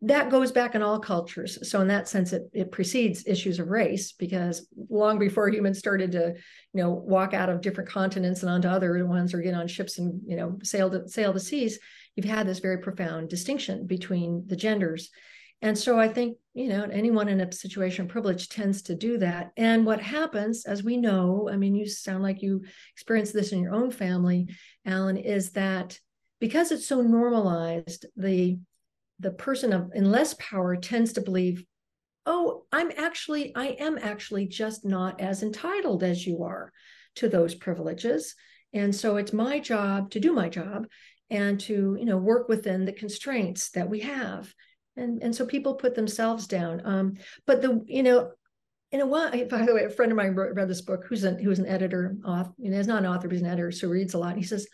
[0.03, 1.69] that goes back in all cultures.
[1.69, 6.13] So in that sense, it, it precedes issues of race because long before humans started
[6.13, 6.35] to,
[6.73, 9.99] you know, walk out of different continents and onto other ones or get on ships
[9.99, 11.81] and, you know, sail to sail the seas,
[12.15, 15.11] you've had this very profound distinction between the genders.
[15.63, 19.19] And so I think, you know, anyone in a situation of privilege tends to do
[19.19, 19.51] that.
[19.57, 22.63] And what happens, as we know, I mean, you sound like you
[22.95, 24.47] experienced this in your own family,
[24.87, 25.99] Alan, is that
[26.39, 28.61] because it's so normalized, the
[29.21, 31.65] the person of in less power tends to believe
[32.27, 36.73] oh i'm actually i am actually just not as entitled as you are
[37.19, 38.35] to those privileges.
[38.73, 40.87] And so it's my job to do my job
[41.31, 44.53] and to you know work within the constraints that we have.
[44.97, 46.83] And and so people put themselves down.
[46.85, 47.15] Um
[47.47, 48.31] but the you know
[48.93, 51.25] in a while by the way a friend of mine wrote, read this book who's
[51.25, 53.73] an who's an editor author you know he's not an author but he's an editor
[53.73, 54.37] so reads a lot.
[54.37, 54.67] He says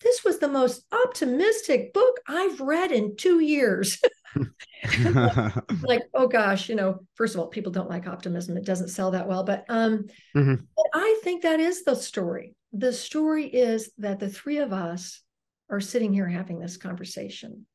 [0.00, 4.00] this was the most optimistic book I've read in two years.
[5.82, 8.56] like, oh gosh, you know, first of all, people don't like optimism.
[8.56, 9.44] It doesn't sell that well.
[9.44, 10.54] But um, mm-hmm.
[10.54, 12.54] but I think that is the story.
[12.72, 15.22] The story is that the three of us
[15.70, 17.66] are sitting here having this conversation.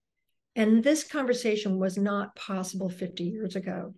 [0.56, 3.94] And this conversation was not possible 50 years ago.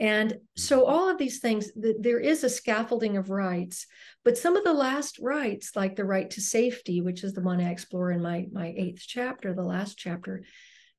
[0.00, 0.38] And hmm.
[0.56, 3.86] so, all of these things, there is a scaffolding of rights,
[4.24, 7.60] but some of the last rights, like the right to safety, which is the one
[7.60, 10.42] I explore in my, my eighth chapter, the last chapter,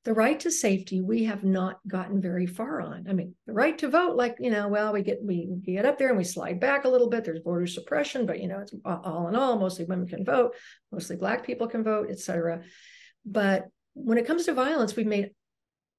[0.04, 3.06] the right to safety, we have not gotten very far on.
[3.08, 6.00] I mean, the right to vote, like, you know, well, we get we get up
[6.00, 7.24] there and we slide back a little bit.
[7.24, 10.56] There's voter suppression, but you know, it's all in all, mostly women can vote,
[10.92, 12.64] mostly black people can vote, et cetera.
[13.26, 15.32] But when it comes to violence, we've made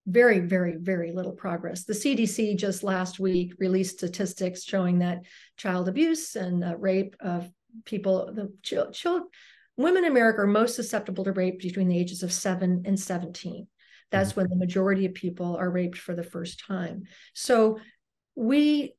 [0.06, 1.84] very, very, very little progress.
[1.84, 5.22] The CDC just last week released statistics showing that
[5.56, 7.48] child abuse and uh, rape of
[7.84, 9.28] people, the children,
[9.76, 13.66] women in America are most susceptible to rape between the ages of seven and 17.
[14.10, 14.40] That's mm-hmm.
[14.40, 17.04] when the majority of people are raped for the first time.
[17.34, 17.78] So
[18.34, 18.94] we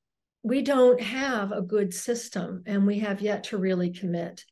[0.46, 4.44] we don't have a good system and we have yet to really commit.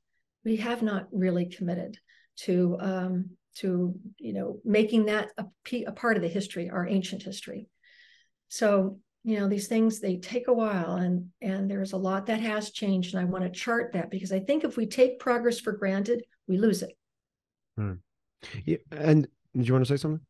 [0.46, 1.98] We have not really committed
[2.38, 5.46] to um, to you know making that a,
[5.86, 7.68] a part of the history our ancient history.
[8.50, 12.40] So you know these things they take a while and and there's a lot that
[12.40, 15.60] has changed and i want to chart that because i think if we take progress
[15.60, 16.98] for granted we lose it.
[17.78, 17.94] Hmm.
[18.66, 20.26] yeah, and did you want to say something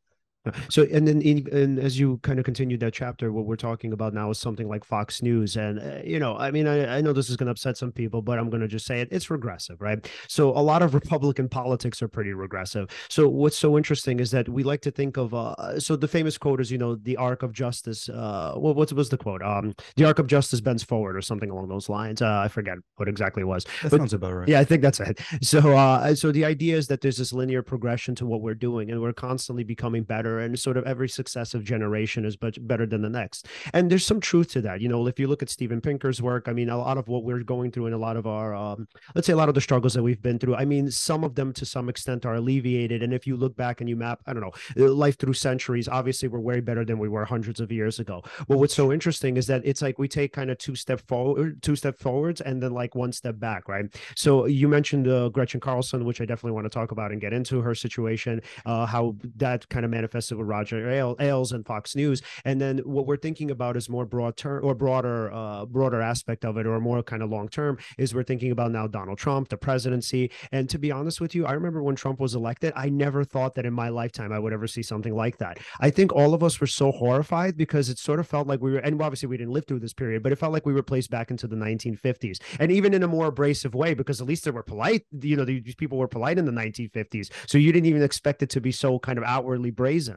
[0.69, 3.93] so, and then, in, and as you kind of continue that chapter, what we're talking
[3.93, 7.01] about now is something like Fox News, and uh, you know, I mean, I, I
[7.01, 9.09] know this is going to upset some people, but I'm going to just say it:
[9.11, 10.09] it's regressive, right?
[10.27, 12.89] So, a lot of Republican politics are pretty regressive.
[13.09, 16.37] So, what's so interesting is that we like to think of, uh, so the famous
[16.37, 18.09] quote is, you know, the arc of justice.
[18.09, 19.43] Uh, what what was the quote?
[19.43, 22.21] Um, the arc of justice bends forward, or something along those lines.
[22.21, 23.65] Uh, I forget what exactly it was.
[23.83, 24.47] That but, sounds about right.
[24.47, 25.19] Yeah, I think that's it.
[25.41, 28.89] So, uh, so the idea is that there's this linear progression to what we're doing,
[28.91, 33.01] and we're constantly becoming better, and sort of every successive generation is much better than
[33.01, 33.47] the next.
[33.73, 34.81] And there's some truth to that.
[34.81, 37.23] You know, if you look at Steven Pinker's work, I mean, a lot of what
[37.23, 39.61] we're going through and a lot of our, um, let's say, a lot of the
[39.61, 43.03] struggles that we've been through, I mean, some of them to some extent are alleviated.
[43.03, 45.87] And if you look back and you map, I don't know, uh, life through centuries,
[45.87, 48.23] obviously we're way better than we were hundreds of years ago.
[48.47, 51.61] But what's so interesting is that it's like we take kind of two step forward,
[51.61, 53.85] two step forwards, and then like one step back, right?
[54.15, 57.33] So you mentioned uh, Gretchen Carlson, which I definitely want to talk about and get
[57.33, 59.91] into her situation, uh, how that kind of
[60.29, 62.21] with Roger Ailes and Fox News.
[62.45, 66.45] And then what we're thinking about is more broad term or broader, uh, broader aspect
[66.45, 67.77] of it, or more kind of long term.
[67.97, 70.31] Is we're thinking about now Donald Trump, the presidency.
[70.51, 73.55] And to be honest with you, I remember when Trump was elected, I never thought
[73.55, 75.59] that in my lifetime I would ever see something like that.
[75.79, 78.71] I think all of us were so horrified because it sort of felt like we
[78.73, 80.83] were, and obviously we didn't live through this period, but it felt like we were
[80.83, 84.45] placed back into the 1950s, and even in a more abrasive way because at least
[84.45, 85.05] they were polite.
[85.21, 88.49] You know, these people were polite in the 1950s, so you didn't even expect it
[88.51, 90.10] to be so kind of outwardly brazen.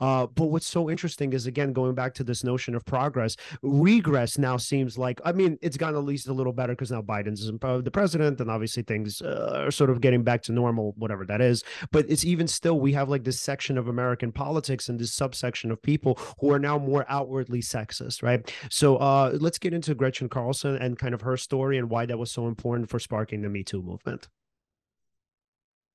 [0.00, 3.36] Uh, but what's so interesting is again going back to this notion of progress.
[3.62, 7.02] Regress now seems like I mean it's gotten at least a little better because now
[7.02, 11.24] Biden's the president, and obviously things uh, are sort of getting back to normal, whatever
[11.26, 11.62] that is.
[11.90, 15.70] But it's even still we have like this section of American politics and this subsection
[15.70, 18.52] of people who are now more outwardly sexist, right?
[18.70, 22.18] So uh, let's get into Gretchen Carlson and kind of her story and why that
[22.18, 24.28] was so important for sparking the Me Too movement.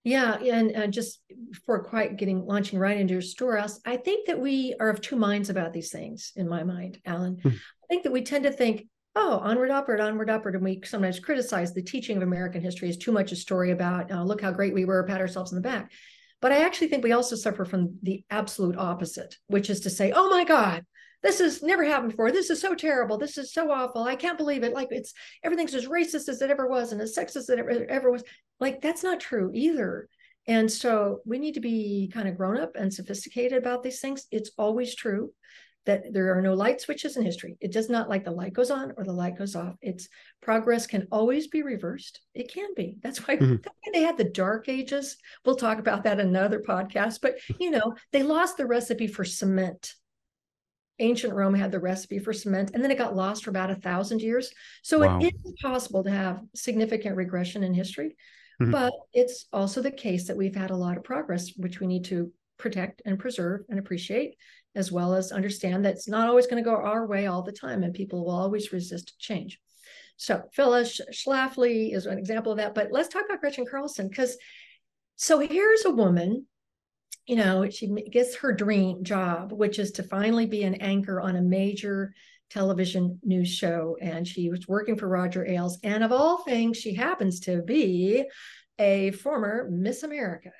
[0.06, 4.40] Yeah, and uh, just before quite getting launching right into your storehouse, I think that
[4.40, 6.32] we are of two minds about these things.
[6.36, 7.50] In my mind, Alan, mm-hmm.
[7.50, 11.20] I think that we tend to think, "Oh, onward, upward, onward, upward," and we sometimes
[11.20, 14.52] criticize the teaching of American history as too much a story about uh, "Look how
[14.52, 15.92] great we were," pat ourselves in the back.
[16.40, 20.12] But I actually think we also suffer from the absolute opposite, which is to say,
[20.16, 20.86] "Oh my God,
[21.26, 22.32] this has never happened before.
[22.32, 23.18] This is so terrible.
[23.18, 24.04] This is so awful.
[24.04, 24.74] I can't believe it.
[24.74, 25.12] Like it's
[25.44, 28.24] everything's as racist as it ever was and as sexist as it ever, ever was.
[28.60, 30.08] Like that's not true either.
[30.48, 34.28] And so we need to be kind of grown up and sophisticated about these things.
[34.30, 35.34] It's always true
[35.88, 37.58] that there are no light switches in history.
[37.60, 39.76] It does not like the light goes on or the light goes off.
[39.82, 40.08] It's
[40.44, 42.22] progress can always be reversed.
[42.36, 42.98] It can be.
[43.02, 43.56] That's why, mm-hmm.
[43.64, 45.18] that's why they had the dark ages.
[45.44, 47.22] We'll talk about that in another podcast.
[47.22, 49.96] But you know, they lost the recipe for cement
[51.00, 53.76] ancient Rome had the recipe for cement, and then it got lost for about a
[53.76, 54.52] thousand years.
[54.84, 55.20] So wow.
[55.20, 58.16] it is possible to have significant regression in history,
[58.62, 58.72] mm-hmm.
[58.72, 62.06] but it's also the case that we've had a lot of progress, which we need
[62.06, 64.36] to protect and preserve and appreciate,
[64.76, 67.52] as well as understand that it's not always going to go our way all the
[67.52, 69.60] time, and people will always resist change.
[70.18, 72.74] So Phyllis Schlafly is an example of that.
[72.74, 74.38] But let's talk about Gretchen Carlson because
[75.18, 76.46] so here's a woman
[77.26, 81.36] you know, she gets her dream job, which is to finally be an anchor on
[81.36, 82.14] a major
[82.50, 83.98] television news show.
[84.02, 85.80] And she was working for Roger Ailes.
[85.84, 88.26] And of all things, she happens to be
[88.78, 90.52] a former Miss America.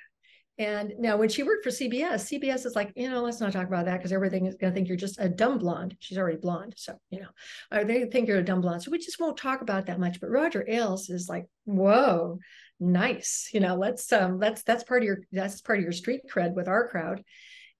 [0.58, 3.66] And now, when she worked for CBS, CBS is like, you know, let's not talk
[3.66, 5.94] about that because everything is going to think you're just a dumb blonde.
[5.98, 6.72] She's already blonde.
[6.78, 7.28] So, you know,
[7.70, 8.82] or they think you're a dumb blonde.
[8.82, 10.18] So, we just won't talk about that much.
[10.18, 12.38] But Roger Ailes is like, whoa,
[12.78, 16.20] nice you know let's um let's that's part of your that's part of your street
[16.30, 17.22] cred with our crowd.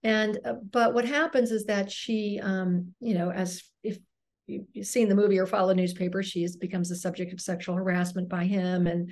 [0.03, 3.97] And uh, but what happens is that she, um, you know, as if
[4.45, 8.45] you've seen the movie or follow newspaper, she becomes the subject of sexual harassment by
[8.45, 9.11] him and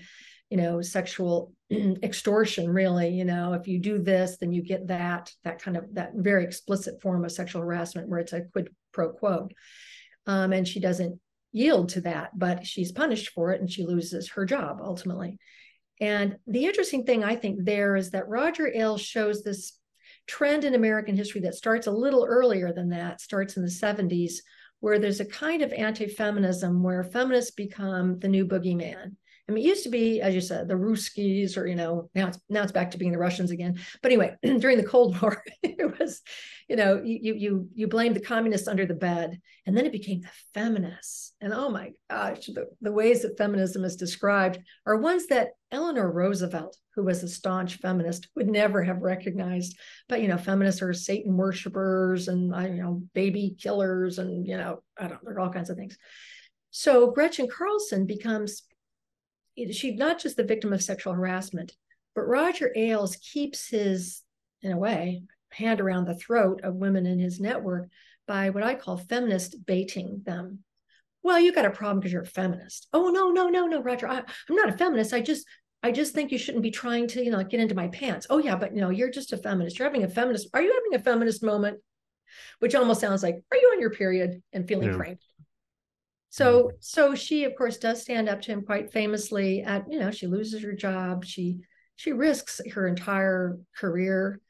[0.50, 1.52] you know sexual
[2.04, 5.86] extortion really you know if you do this then you get that that kind of
[5.94, 9.50] that very explicit form of sexual harassment where it's a quid pro quo.
[10.28, 11.20] Um, and she doesn't
[11.52, 15.40] yield to that but she's punished for it and she loses her job ultimately
[16.02, 19.80] and the interesting thing i think there is that roger ailes shows this
[20.28, 24.36] trend in american history that starts a little earlier than that starts in the 70s
[24.82, 29.16] where there's a kind of anti-feminism where feminists become the new boogeyman
[29.48, 32.30] I mean, it used to be, as you said, the Ruskies, or you know, now
[32.30, 33.80] it's now it's back to being the Russians again.
[34.02, 36.22] But anyway, during the Cold War, it was,
[36.68, 40.22] you know, you you you blamed the communists under the bed, and then it became
[40.22, 41.34] the feminists.
[41.42, 46.12] And oh my gosh, the, the ways that feminism is described are ones that Eleanor
[46.12, 49.78] Roosevelt, who was a staunch feminist, would never have recognized.
[50.10, 54.58] But you know, feminists are Satan worshippers and I you know baby killers, and you
[54.58, 56.00] know, I don't there are all kinds of things.
[56.72, 58.64] So Gretchen Carlson becomes
[59.72, 61.76] she's not just the victim of sexual harassment,
[62.16, 64.22] but Roger Ailes keeps his,
[64.62, 67.90] in a way, hand around the throat of women in his network
[68.28, 70.60] by what I call feminist baiting them.
[71.24, 72.88] Well, you got a problem because you're a feminist.
[72.94, 74.08] Oh no, no, no, no, Roger.
[74.08, 75.14] I, I'm not a feminist.
[75.14, 75.46] I just
[75.82, 78.28] I just think you shouldn't be trying to, you know, get into my pants.
[78.30, 79.78] Oh yeah, but you know, you're just a feminist.
[79.78, 80.50] You're having a feminist.
[80.54, 81.80] Are you having a feminist moment?
[82.60, 84.98] Which almost sounds like, are you on your period and feeling yeah.
[84.98, 85.20] framed?
[86.36, 86.76] So, mm-hmm.
[86.82, 89.62] so she, of course, does stand up to him quite famously.
[89.62, 91.24] At you know, she loses her job.
[91.24, 91.60] She
[91.96, 94.42] she risks her entire career,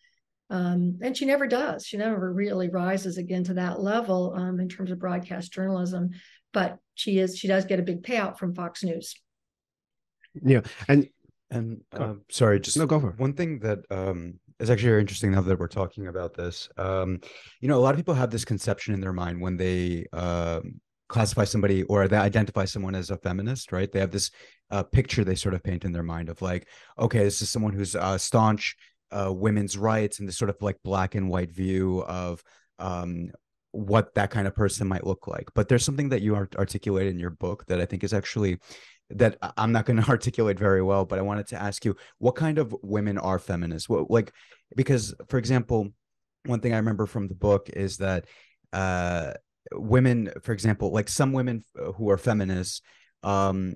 [0.49, 1.85] um, and she never does.
[1.85, 6.09] She never really rises again to that level um, in terms of broadcast journalism.
[6.53, 9.13] But she is she does get a big payout from Fox News.
[10.41, 11.07] Yeah, and
[11.51, 13.19] and uh, sorry, just no, go for it.
[13.19, 16.67] one thing that um, is actually very interesting now that we're talking about this.
[16.77, 17.21] Um,
[17.61, 20.81] you know, a lot of people have this conception in their mind when they um,
[21.07, 23.91] classify somebody or they identify someone as a feminist, right?
[23.91, 24.31] They have this
[24.71, 27.73] uh, picture they sort of paint in their mind of like, okay, this is someone
[27.73, 28.75] who's uh, staunch
[29.11, 32.43] uh, women's rights and this sort of like black and white view of
[32.79, 33.29] um,
[33.71, 35.49] what that kind of person might look like.
[35.53, 38.57] But there's something that you art- articulate in your book that I think is actually
[39.11, 42.35] that I'm not going to articulate very well, but I wanted to ask you what
[42.35, 43.87] kind of women are feminists?
[43.87, 44.31] What like
[44.75, 45.89] because for example,
[46.45, 48.25] one thing I remember from the book is that
[48.73, 49.33] uh
[49.73, 52.81] women for example like some women uh, who are feminists
[53.23, 53.75] um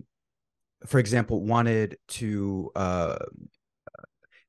[0.86, 3.18] for example wanted to uh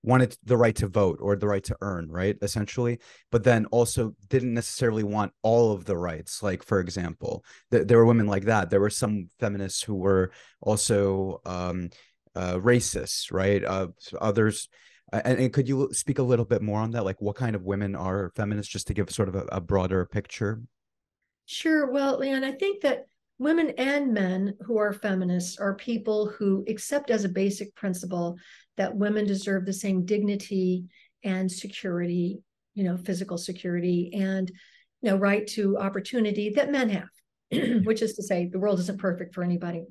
[0.03, 2.99] wanted the right to vote or the right to earn right essentially
[3.31, 6.43] but then also didn't necessarily want all of the rights.
[6.43, 8.71] Like for example th- there were women like that.
[8.71, 11.91] There were some feminists who were also um
[12.35, 13.63] uh racist right?
[13.65, 13.89] Uh
[14.21, 14.69] others
[15.13, 17.05] and, and, could you speak a little bit more on that?
[17.05, 20.07] Like what kind of women are feminists just to give sort of a, a broader
[20.07, 20.63] picture
[21.51, 21.91] Sure.
[21.91, 23.07] Well, Leon, I think that
[23.41, 28.37] women and men who are feminists are people who accept as a basic principle
[28.77, 30.85] that women deserve the same dignity
[31.25, 32.39] and security,
[32.75, 34.49] you know, physical security and,
[35.03, 37.09] you know, right to opportunity that men have,
[37.85, 39.83] which is to say the world isn't perfect for anybody.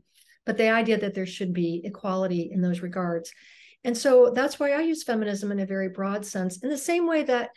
[0.46, 3.34] But the idea that there should be equality in those regards.
[3.84, 7.06] And so that's why I use feminism in a very broad sense, in the same
[7.06, 7.50] way that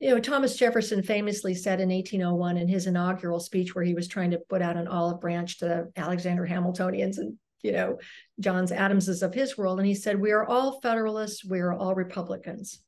[0.00, 4.06] you know, Thomas Jefferson famously said in 1801 in his inaugural speech, where he was
[4.06, 7.98] trying to put out an olive branch to Alexander Hamiltonians and, you know,
[8.38, 9.78] John's Adamses of his world.
[9.78, 12.80] And he said, We are all Federalists, we are all Republicans.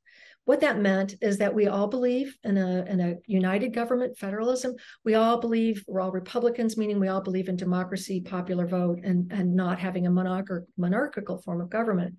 [0.44, 4.74] What that meant is that we all believe in a, in a united government, federalism.
[5.04, 9.30] We all believe we're all Republicans, meaning we all believe in democracy, popular vote, and,
[9.32, 12.16] and not having a monarch- monarchical form of government.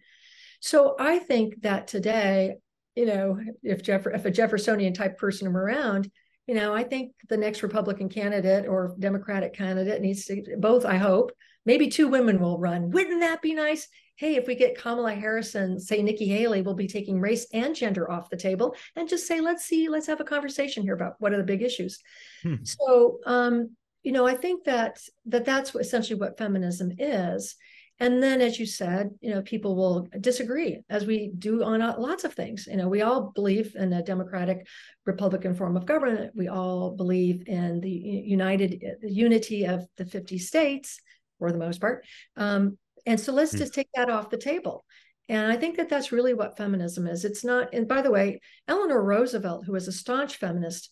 [0.60, 2.58] So I think that today
[2.96, 6.12] you know, if Jeff if a Jeffersonian type person are around,
[6.48, 10.98] you know, I think the next Republican candidate or Democratic candidate needs to both, I
[10.98, 11.32] hope,
[11.66, 12.90] maybe two women will run.
[12.92, 13.88] Wouldn't that be nice?
[14.16, 17.76] Hey, if we get Kamala Harris and say Nikki Haley, we'll be taking race and
[17.76, 21.16] gender off the table and just say, let's see, let's have a conversation here about
[21.20, 22.00] what are the big issues.
[22.44, 22.56] Hmm.
[22.64, 27.56] So, um, you know, I think that that that's essentially what feminism is.
[28.02, 31.94] And then, as you said, you know, people will disagree, as we do on uh,
[32.00, 32.66] lots of things.
[32.66, 34.66] You know, we all believe in a democratic,
[35.06, 36.32] Republican form of government.
[36.36, 41.00] We all believe in the united the unity of the 50 states,
[41.38, 42.04] for the most part.
[42.36, 43.60] Um, and so, let's mm.
[43.60, 44.84] just take that off the table.
[45.30, 47.24] And I think that that's really what feminism is.
[47.24, 47.72] It's not.
[47.72, 50.90] And by the way, Eleanor Roosevelt, who was a staunch feminist,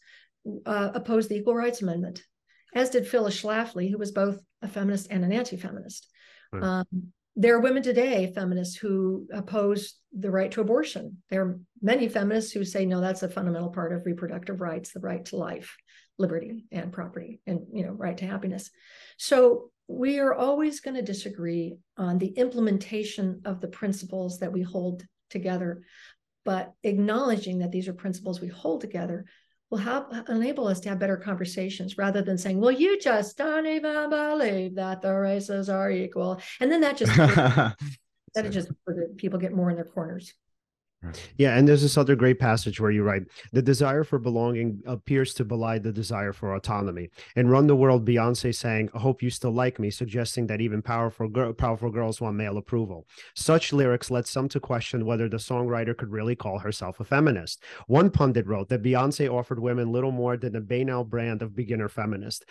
[0.63, 2.21] uh, opposed the Equal Rights Amendment,
[2.75, 5.31] as did Phyllis Schlafly, who was both a feminist and an
[6.53, 6.85] Um,
[7.35, 11.17] there are women today, feminists, who oppose the right to abortion.
[11.29, 14.99] There are many feminists who say, no, that's a fundamental part of reproductive rights, the
[14.99, 15.77] right to life,
[16.17, 18.69] liberty, and property, and you know, right to happiness.
[19.17, 24.61] So we are always going to disagree on the implementation of the principles that we
[24.61, 25.83] hold together,
[26.45, 29.25] but acknowledging that these are principles we hold together
[29.69, 33.67] will help enable us to have better conversations rather than saying, well, you just don't
[33.67, 36.41] even believe that the races are equal.
[36.59, 37.75] And then that just that
[38.35, 38.71] it just
[39.17, 40.33] people get more in their corners.
[41.37, 43.23] Yeah, and there's this other great passage where you write
[43.53, 47.09] the desire for belonging appears to belie the desire for autonomy.
[47.37, 50.81] And Run the World, Beyonce sang, I hope you still like me, suggesting that even
[50.81, 53.07] powerful, girl, powerful girls want male approval.
[53.33, 57.63] Such lyrics led some to question whether the songwriter could really call herself a feminist.
[57.87, 61.87] One pundit wrote that Beyonce offered women little more than a banal brand of beginner
[61.87, 62.43] feminist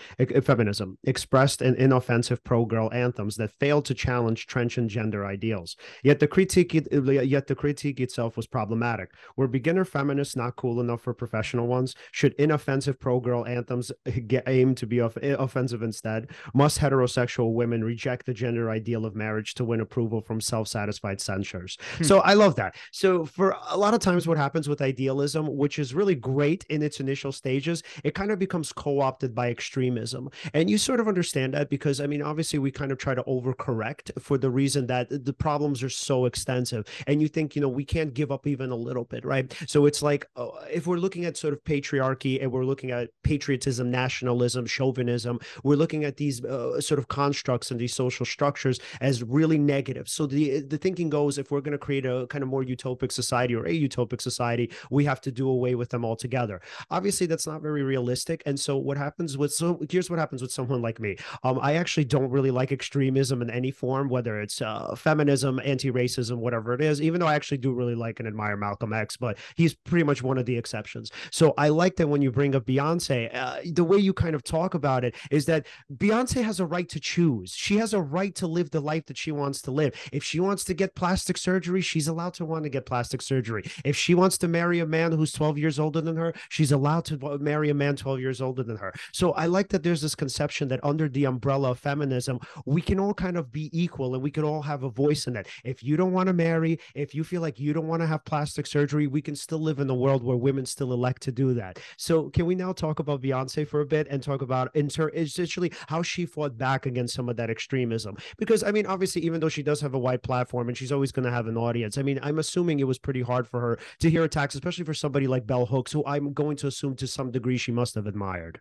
[0.42, 5.76] feminism, expressed in inoffensive pro-girl anthems that failed to challenge trenchant gender ideals.
[6.02, 9.10] Yet the critique, yet the critique itself was problematic.
[9.36, 11.94] Were beginner feminists not cool enough for professional ones?
[12.12, 13.92] Should inoffensive pro girl anthems
[14.26, 16.30] get aimed to be off- offensive instead?
[16.54, 21.20] Must heterosexual women reject the gender ideal of marriage to win approval from self satisfied
[21.20, 21.76] censors?
[21.96, 22.04] Hmm.
[22.04, 22.76] So I love that.
[22.92, 26.82] So for a lot of times, what happens with idealism, which is really great in
[26.82, 30.30] its initial stages, it kind of becomes co opted by extremism.
[30.54, 33.22] And you sort of understand that because, I mean, obviously, we kind of try to
[33.24, 36.86] overcorrect for the reason that the problems are so extensive.
[37.08, 39.54] And you think, you know, we can't give give up even a little bit, right?
[39.66, 43.08] So it's like uh, if we're looking at sort of patriarchy and we're looking at
[43.22, 48.80] patriotism, nationalism, chauvinism, we're looking at these uh, sort of constructs and these social structures
[49.00, 50.08] as really negative.
[50.08, 53.12] So the the thinking goes if we're going to create a kind of more utopic
[53.12, 56.60] society or a utopic society, we have to do away with them altogether.
[56.90, 58.42] Obviously, that's not very realistic.
[58.46, 61.16] And so what happens with so here's what happens with someone like me.
[61.42, 66.36] Um, I actually don't really like extremism in any form, whether it's uh, feminism, anti-racism,
[66.38, 67.00] whatever it is.
[67.00, 70.22] Even though I actually do really like can admire Malcolm X, but he's pretty much
[70.22, 71.10] one of the exceptions.
[71.30, 74.42] So I like that when you bring up Beyonce, uh, the way you kind of
[74.42, 75.66] talk about it is that
[75.96, 77.54] Beyonce has a right to choose.
[77.54, 79.94] She has a right to live the life that she wants to live.
[80.12, 83.62] If she wants to get plastic surgery, she's allowed to want to get plastic surgery.
[83.84, 87.04] If she wants to marry a man who's 12 years older than her, she's allowed
[87.06, 88.92] to marry a man 12 years older than her.
[89.12, 92.98] So I like that there's this conception that under the umbrella of feminism, we can
[92.98, 95.46] all kind of be equal and we can all have a voice in that.
[95.64, 98.24] If you don't want to marry, if you feel like you don't want to have
[98.24, 101.54] plastic surgery, we can still live in a world where women still elect to do
[101.54, 101.78] that.
[101.96, 105.72] So, can we now talk about Beyonce for a bit and talk about inter- essentially
[105.86, 108.16] how she fought back against some of that extremism?
[108.36, 111.12] Because, I mean, obviously, even though she does have a wide platform and she's always
[111.12, 113.78] going to have an audience, I mean, I'm assuming it was pretty hard for her
[114.00, 117.06] to hear attacks, especially for somebody like Bell Hooks, who I'm going to assume to
[117.06, 118.60] some degree she must have admired.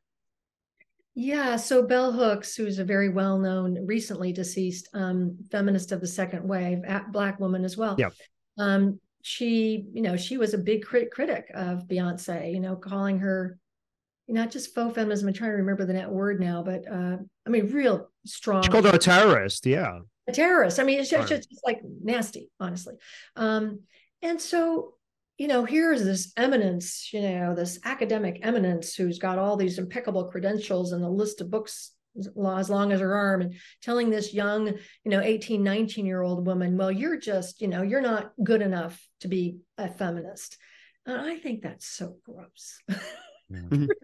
[1.20, 6.48] Yeah, so Bell Hooks, who's a very well-known, recently deceased um, feminist of the second
[6.48, 7.96] wave, black woman as well.
[7.98, 8.10] Yeah.
[8.60, 13.20] Um, she, you know, she was a big crit- critic of Beyonce, you know, calling
[13.20, 13.60] her
[14.28, 15.28] not just faux feminism.
[15.28, 18.64] I'm trying to remember the net word now, but uh, I mean, real strong.
[18.64, 19.66] She called her a terrorist.
[19.66, 20.00] Yeah.
[20.28, 20.80] A terrorist.
[20.80, 22.96] I mean, it's just, just like nasty, honestly.
[23.38, 23.82] Um,
[24.22, 24.96] and so,
[25.38, 30.26] you know, here's this eminence, you know, this academic eminence who's got all these impeccable
[30.26, 34.68] credentials and a list of books as long as her arm and telling this young
[34.68, 38.62] you know 18 19 year old woman well you're just you know you're not good
[38.62, 40.58] enough to be a feminist.
[41.06, 42.80] And i think that's so gross.
[43.52, 43.86] Mm-hmm.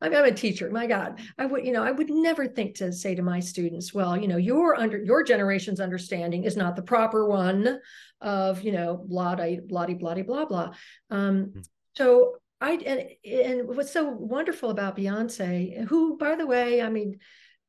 [0.00, 0.70] I'm, I'm a teacher.
[0.70, 1.20] My god.
[1.36, 4.28] I would you know i would never think to say to my students well you
[4.28, 7.80] know your under your generation's understanding is not the proper one
[8.20, 10.44] of you know blah blah blah blah blah.
[10.46, 10.70] Blah
[11.10, 11.60] um, mm-hmm.
[11.96, 17.18] so I and, and what's so wonderful about Beyonce, who, by the way, I mean,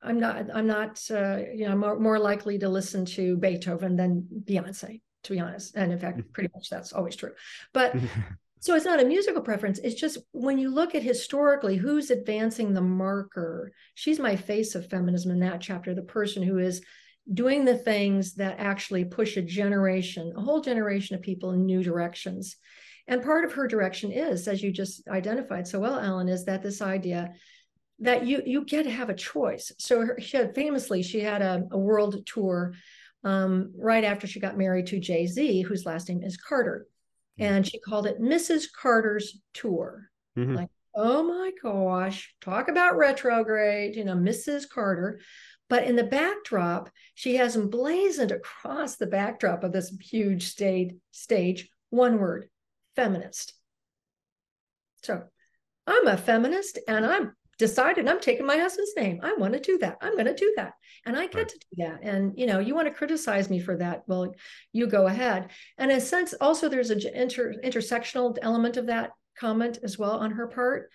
[0.02, 4.28] I'm not I'm not uh, you know more, more likely to listen to Beethoven than
[4.45, 5.76] Beyonce to be honest.
[5.76, 6.32] And in fact mm-hmm.
[6.32, 7.32] pretty much that's always true.
[7.74, 7.95] But
[8.60, 9.80] so it's not a musical preference.
[9.80, 13.72] It's just when you look at historically who's advancing the marker?
[13.95, 16.82] She's my face of feminism in that chapter the person who is
[17.32, 21.84] doing the things that actually push a generation a whole generation of people in new
[21.84, 22.56] directions.
[23.08, 26.62] And part of her direction is as you just identified so well ellen is that
[26.62, 27.34] this idea
[28.02, 29.72] that you you get to have a choice.
[29.78, 32.74] So her, she had famously she had a, a world tour
[33.24, 36.88] um, right after she got married to Jay Z, whose last name is Carter,
[37.39, 37.54] mm-hmm.
[37.54, 38.66] and she called it Mrs.
[38.72, 40.10] Carter's tour.
[40.38, 40.56] Mm-hmm.
[40.56, 44.70] Like, oh my gosh, talk about retrograde, you know, Mrs.
[44.70, 45.20] Carter.
[45.68, 51.70] But in the backdrop, she has emblazoned across the backdrop of this huge stage stage
[51.89, 52.50] one word:
[52.95, 53.54] feminist.
[55.04, 55.24] So
[55.86, 59.20] I'm a feminist and I'm decided I'm taking my husband's name.
[59.22, 59.97] I want to do that.
[60.01, 60.74] I'm going to do that.
[61.05, 61.47] And I get right.
[61.49, 61.99] to do that.
[62.01, 64.03] And, you know, you want to criticize me for that.
[64.07, 64.34] Well,
[64.72, 65.51] you go ahead.
[65.78, 70.14] And in a sense, also there's an inter, intersectional element of that comment as well
[70.20, 70.89] on her part,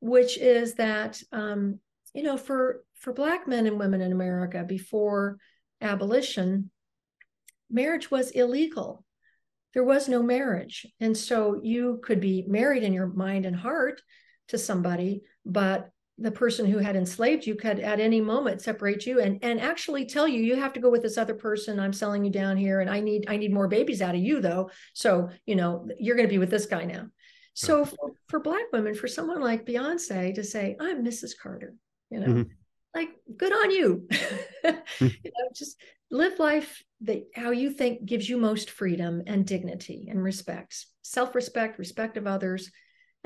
[0.00, 1.78] which is that, um,
[2.14, 5.38] you know, for, for Black men and women in America before
[5.80, 6.70] abolition,
[7.70, 9.04] marriage was illegal.
[9.72, 10.84] There was no marriage.
[10.98, 14.02] And so you could be married in your mind and heart
[14.48, 19.20] to somebody, but the person who had enslaved you could at any moment separate you
[19.20, 21.78] and and actually tell you you have to go with this other person.
[21.78, 24.40] I'm selling you down here and i need i need more babies out of you
[24.40, 24.70] though.
[24.94, 27.06] So you know you're going to be with this guy now.
[27.54, 31.74] So for, for black women for someone like beyonce to say i'm mrs carter
[32.10, 32.50] you know mm-hmm.
[32.94, 34.08] like good on you.
[35.00, 40.08] You know just live life that how you think gives you most freedom and dignity
[40.10, 40.84] and respect.
[41.02, 42.70] Self-respect respect of others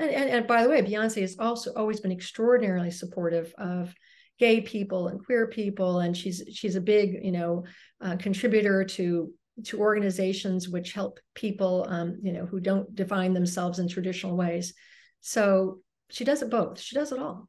[0.03, 3.93] and, and, and by the way, Beyonce has also always been extraordinarily supportive of
[4.39, 7.63] gay people and queer people, and she's she's a big you know
[8.01, 9.31] uh, contributor to
[9.65, 14.73] to organizations which help people um, you know who don't define themselves in traditional ways.
[15.21, 15.79] So
[16.09, 16.79] she does it both.
[16.79, 17.47] She does it all.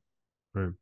[0.54, 0.72] Right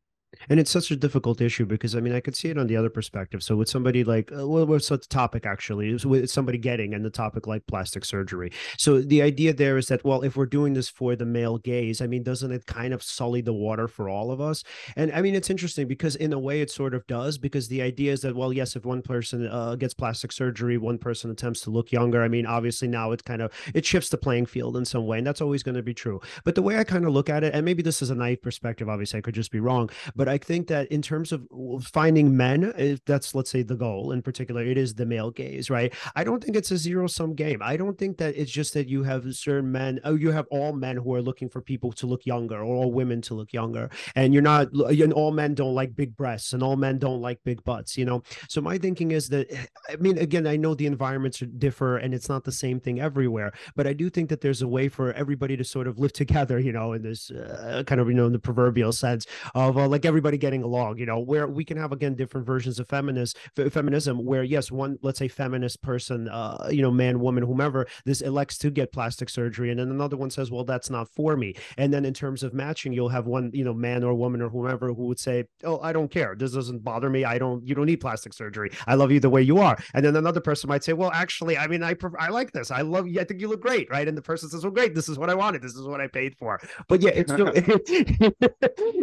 [0.49, 2.77] and it's such a difficult issue because i mean i could see it on the
[2.77, 3.43] other perspective.
[3.43, 5.91] So with somebody like uh, well what's the topic actually?
[5.91, 8.53] Is with somebody getting and the topic like plastic surgery.
[8.79, 12.01] So the idea there is that well if we're doing this for the male gaze
[12.01, 14.63] i mean doesn't it kind of sully the water for all of us?
[14.97, 17.83] And i mean it's interesting because in a way it sort of does because the
[17.83, 21.61] idea is that well yes if one person uh, gets plastic surgery one person attempts
[21.63, 22.23] to look younger.
[22.23, 25.19] I mean obviously now it kind of it shifts the playing field in some way
[25.19, 26.21] and that's always going to be true.
[26.45, 28.43] But the way i kind of look at it and maybe this is a naive
[28.43, 31.47] perspective obviously i could just be wrong but I think that in terms of
[31.83, 32.73] finding men,
[33.07, 35.93] that's let's say the goal in particular, it is the male gaze, right?
[36.17, 37.61] I don't think it's a zero sum game.
[37.63, 40.73] I don't think that it's just that you have certain men, oh, you have all
[40.73, 43.91] men who are looking for people to look younger or all women to look younger,
[44.15, 47.39] and you're not, and all men don't like big breasts and all men don't like
[47.45, 48.23] big butts, you know.
[48.49, 49.53] So my thinking is that,
[49.89, 53.53] I mean, again, I know the environments differ and it's not the same thing everywhere,
[53.77, 56.59] but I do think that there's a way for everybody to sort of live together,
[56.59, 59.89] you know, in this uh, kind of you know in the proverbial sense of uh,
[59.89, 63.39] like everybody getting along, you know, where we can have again different versions of feminist
[63.57, 67.87] f- feminism where yes, one let's say feminist person, uh, you know, man, woman, whomever,
[68.05, 71.35] this elects to get plastic surgery, and then another one says, well, that's not for
[71.35, 71.55] me.
[71.79, 74.51] And then in terms of matching, you'll have one, you know, man or woman or
[74.51, 77.75] whomever who would say, oh, I don't care, this doesn't bother me, I don't, you
[77.75, 79.79] don't need plastic surgery, I love you the way you are.
[79.95, 82.71] And then another person might say, well, actually, I mean, I prefer, I like this,
[82.71, 84.07] I love you, I think you look great, right?
[84.07, 86.07] And the person says, well, great, this is what I wanted, this is what I
[86.07, 86.61] paid for.
[86.87, 87.47] But yeah, it's still,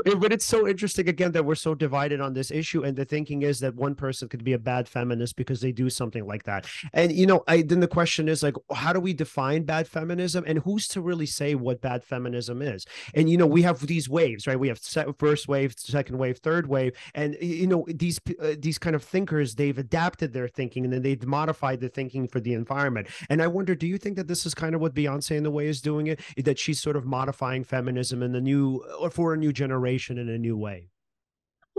[0.19, 3.43] but it's so interesting again that we're so divided on this issue and the thinking
[3.43, 6.67] is that one person could be a bad feminist because they do something like that.
[6.93, 10.43] And you know i then the question is like how do we define bad feminism
[10.47, 12.85] and who's to really say what bad feminism is?
[13.13, 14.59] And you know we have these waves right?
[14.59, 14.79] We have
[15.17, 19.55] first wave second wave third wave and you know these uh, these kind of thinkers
[19.55, 23.07] they've adapted their thinking and then they've modified the thinking for the environment.
[23.29, 25.51] And i wonder do you think that this is kind of what beyonce in the
[25.51, 29.33] way is doing it that she's sort of modifying feminism in the new or for
[29.33, 30.88] a new generation in a new way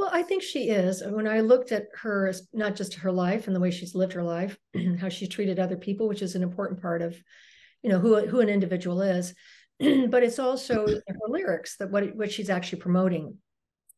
[0.00, 1.02] well, I think she is.
[1.04, 4.22] When I looked at her, not just her life and the way she's lived her
[4.22, 4.56] life,
[5.00, 7.22] how she treated other people, which is an important part of,
[7.82, 9.34] you know, who who an individual is,
[9.78, 13.36] but it's also her lyrics that what what she's actually promoting.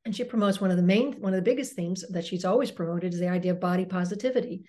[0.05, 2.72] And she promotes one of the main, one of the biggest themes that she's always
[2.72, 4.64] promoted is the idea of body positivity.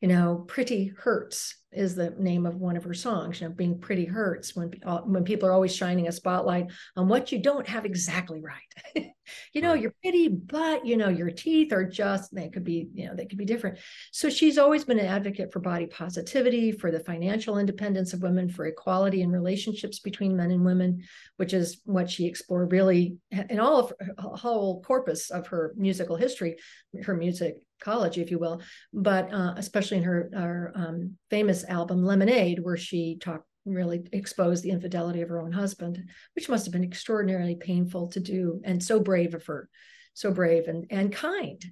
[0.00, 3.40] You know, pretty hurts is the name of one of her songs.
[3.40, 4.72] You know, being pretty hurts when
[5.04, 9.12] when people are always shining a spotlight on what you don't have exactly right.
[9.52, 13.06] you know, you're pretty, but you know, your teeth are just they could be, you
[13.06, 13.78] know, they could be different.
[14.12, 18.48] So she's always been an advocate for body positivity, for the financial independence of women,
[18.48, 21.02] for equality in relationships between men and women,
[21.36, 26.16] which is what she explored really in all of her whole corpus of her musical
[26.16, 26.56] history,
[27.04, 28.60] her music ecology, if you will,
[28.92, 34.64] but uh, especially in her, her um, famous album Lemonade, where she talked really exposed
[34.64, 36.02] the infidelity of her own husband,
[36.34, 39.68] which must have been extraordinarily painful to do and so brave of her,
[40.14, 41.62] so brave and and kind.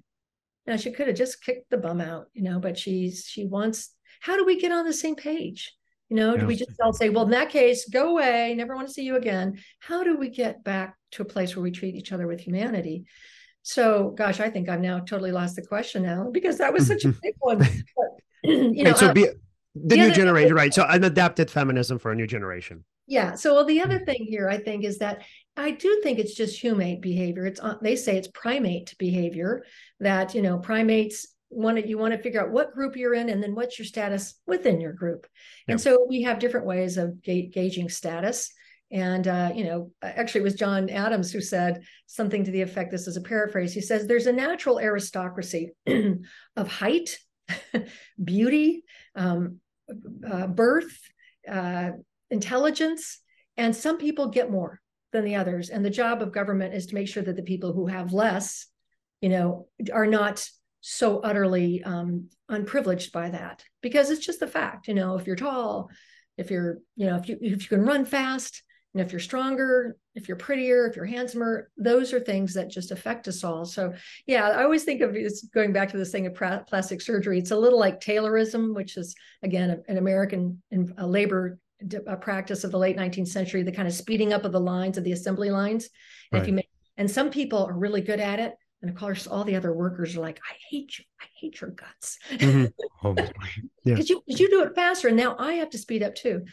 [0.67, 3.91] Now she could have just kicked the bum out, you know, but she's she wants.
[4.21, 5.73] How do we get on the same page?
[6.09, 8.87] You know, do we just all say, well, in that case, go away, never want
[8.87, 9.59] to see you again?
[9.81, 13.07] How do we get back to a place where we treat each other with humanity?
[13.63, 17.05] So, gosh, I think I've now totally lost the question now because that was such
[17.05, 17.59] a big one.
[17.59, 17.69] But,
[18.45, 19.27] you know, so be,
[19.85, 20.73] the, new generation, right?
[20.73, 22.85] So an adapted feminism for a new generation.
[23.07, 23.35] Yeah.
[23.35, 25.23] So well, the other thing here, I think, is that
[25.57, 27.47] I do think it's just humate behavior.
[27.47, 29.65] It's uh, they say it's primate behavior
[30.01, 33.29] that you know primates want to you want to figure out what group you're in
[33.29, 35.27] and then what's your status within your group.
[35.69, 38.53] And so we have different ways of ga- gauging status.
[38.93, 42.93] And, uh, you know, actually, it was John Adams who said something to the effect
[42.93, 43.73] this is a paraphrase.
[43.73, 45.73] He says, There's a natural aristocracy
[46.57, 47.19] of height,
[48.25, 48.85] beauty,
[49.17, 49.61] um,
[50.29, 50.99] uh, birth,
[51.51, 51.91] uh,
[52.31, 53.21] intelligence,
[53.57, 54.81] and some people get more
[55.13, 55.71] than the others.
[55.71, 58.67] And the job of government is to make sure that the people who have less,
[59.21, 60.47] you know, are not
[60.81, 64.89] so utterly um, unprivileged by that because it's just the fact.
[64.89, 65.91] You know, if you're tall,
[66.37, 68.63] if you're, you know, if you if you can run fast,
[68.95, 72.91] and if you're stronger, if you're prettier, if you're handsomer, those are things that just
[72.91, 73.67] affect us all.
[73.67, 73.93] So,
[74.27, 77.39] yeah, I always think of it's going back to this thing of plastic surgery.
[77.39, 80.63] It's a little like Taylorism, which is again an American
[80.97, 81.59] a labor
[82.21, 85.05] practice of the late 19th century, the kind of speeding up of the lines of
[85.05, 85.91] the assembly lines.
[86.33, 89.27] And if you make, and some people are really good at it, and of course,
[89.27, 93.07] all the other workers are like, "I hate you, I hate your guts," because mm-hmm.
[93.07, 93.15] oh,
[93.85, 93.97] yeah.
[93.97, 96.45] you you do it faster, and now I have to speed up too.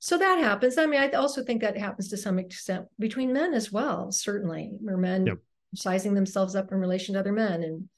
[0.00, 0.78] So that happens.
[0.78, 4.10] I mean, I also think that happens to some extent between men as well.
[4.10, 5.38] Certainly, where men yep.
[5.74, 7.88] sizing themselves up in relation to other men, and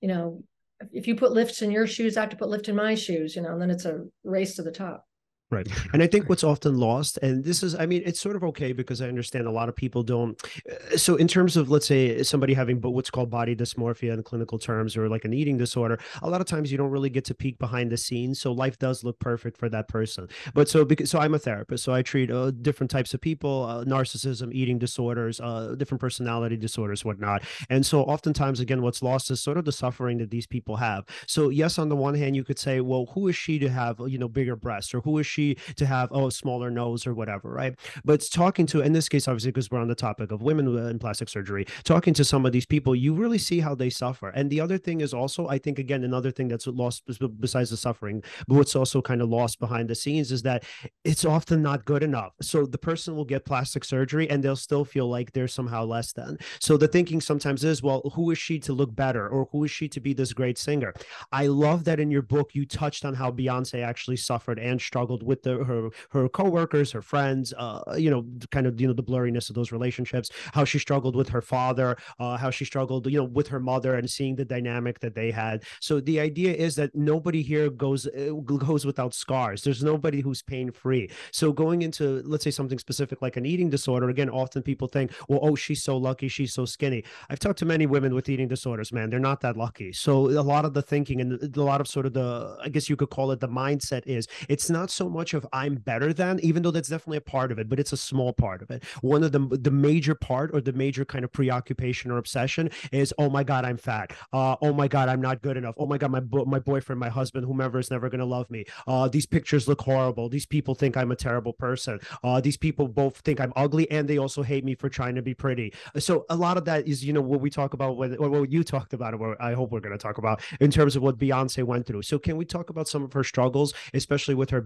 [0.00, 0.44] you know,
[0.92, 3.34] if you put lifts in your shoes, I have to put lift in my shoes.
[3.34, 5.07] You know, and then it's a race to the top.
[5.50, 5.66] Right.
[5.94, 8.72] And I think what's often lost, and this is, I mean, it's sort of okay
[8.74, 10.38] because I understand a lot of people don't.
[10.70, 14.58] Uh, so, in terms of, let's say, somebody having what's called body dysmorphia in clinical
[14.58, 17.34] terms or like an eating disorder, a lot of times you don't really get to
[17.34, 18.38] peek behind the scenes.
[18.42, 20.28] So, life does look perfect for that person.
[20.52, 23.64] But so, because, so I'm a therapist, so I treat uh, different types of people,
[23.64, 27.42] uh, narcissism, eating disorders, uh, different personality disorders, whatnot.
[27.70, 31.06] And so, oftentimes, again, what's lost is sort of the suffering that these people have.
[31.26, 33.98] So, yes, on the one hand, you could say, well, who is she to have,
[34.06, 35.37] you know, bigger breasts or who is she?
[35.38, 37.74] She to have oh a smaller nose or whatever, right?
[38.04, 40.88] But talking to in this case, obviously, because we're on the topic of women uh,
[40.88, 44.28] in plastic surgery, talking to some of these people, you really see how they suffer.
[44.30, 47.04] And the other thing is also, I think, again, another thing that's lost
[47.40, 50.64] besides the suffering, but what's also kind of lost behind the scenes is that
[51.04, 52.32] it's often not good enough.
[52.42, 56.12] So the person will get plastic surgery and they'll still feel like they're somehow less
[56.12, 56.38] than.
[56.60, 59.70] So the thinking sometimes is, well, who is she to look better or who is
[59.70, 60.92] she to be this great singer?
[61.32, 65.22] I love that in your book you touched on how Beyonce actually suffered and struggled
[65.28, 69.02] with the her her coworkers, her friends, uh, you know, kind of you know the
[69.02, 73.18] blurriness of those relationships, how she struggled with her father, uh, how she struggled, you
[73.18, 75.62] know, with her mother, and seeing the dynamic that they had.
[75.80, 78.32] So the idea is that nobody here goes uh,
[78.68, 79.62] goes without scars.
[79.62, 81.10] There's nobody who's pain free.
[81.30, 85.12] So going into let's say something specific like an eating disorder, again, often people think,
[85.28, 87.04] well, oh, she's so lucky, she's so skinny.
[87.28, 89.92] I've talked to many women with eating disorders, man, they're not that lucky.
[89.92, 92.88] So a lot of the thinking and a lot of sort of the, I guess
[92.88, 96.40] you could call it the mindset is it's not so much of I'm better than,
[96.40, 98.84] even though that's definitely a part of it, but it's a small part of it.
[99.00, 103.14] One of the the major part or the major kind of preoccupation or obsession is,
[103.18, 104.12] oh my god, I'm fat.
[104.32, 105.74] Uh, oh my god, I'm not good enough.
[105.78, 108.64] Oh my god, my my boyfriend, my husband, whomever is never to love me.
[108.86, 110.28] Uh, these pictures look horrible.
[110.28, 112.00] These people think I'm a terrible person.
[112.22, 115.22] Uh, these people both think I'm ugly and they also hate me for trying to
[115.22, 115.72] be pretty.
[115.98, 118.50] So a lot of that is, you know, what we talk about when, or what
[118.50, 121.64] you talked about, or I hope we're to talk about in terms of what Beyonce
[121.64, 122.02] went through.
[122.02, 124.60] So can we talk about some of her struggles, especially with her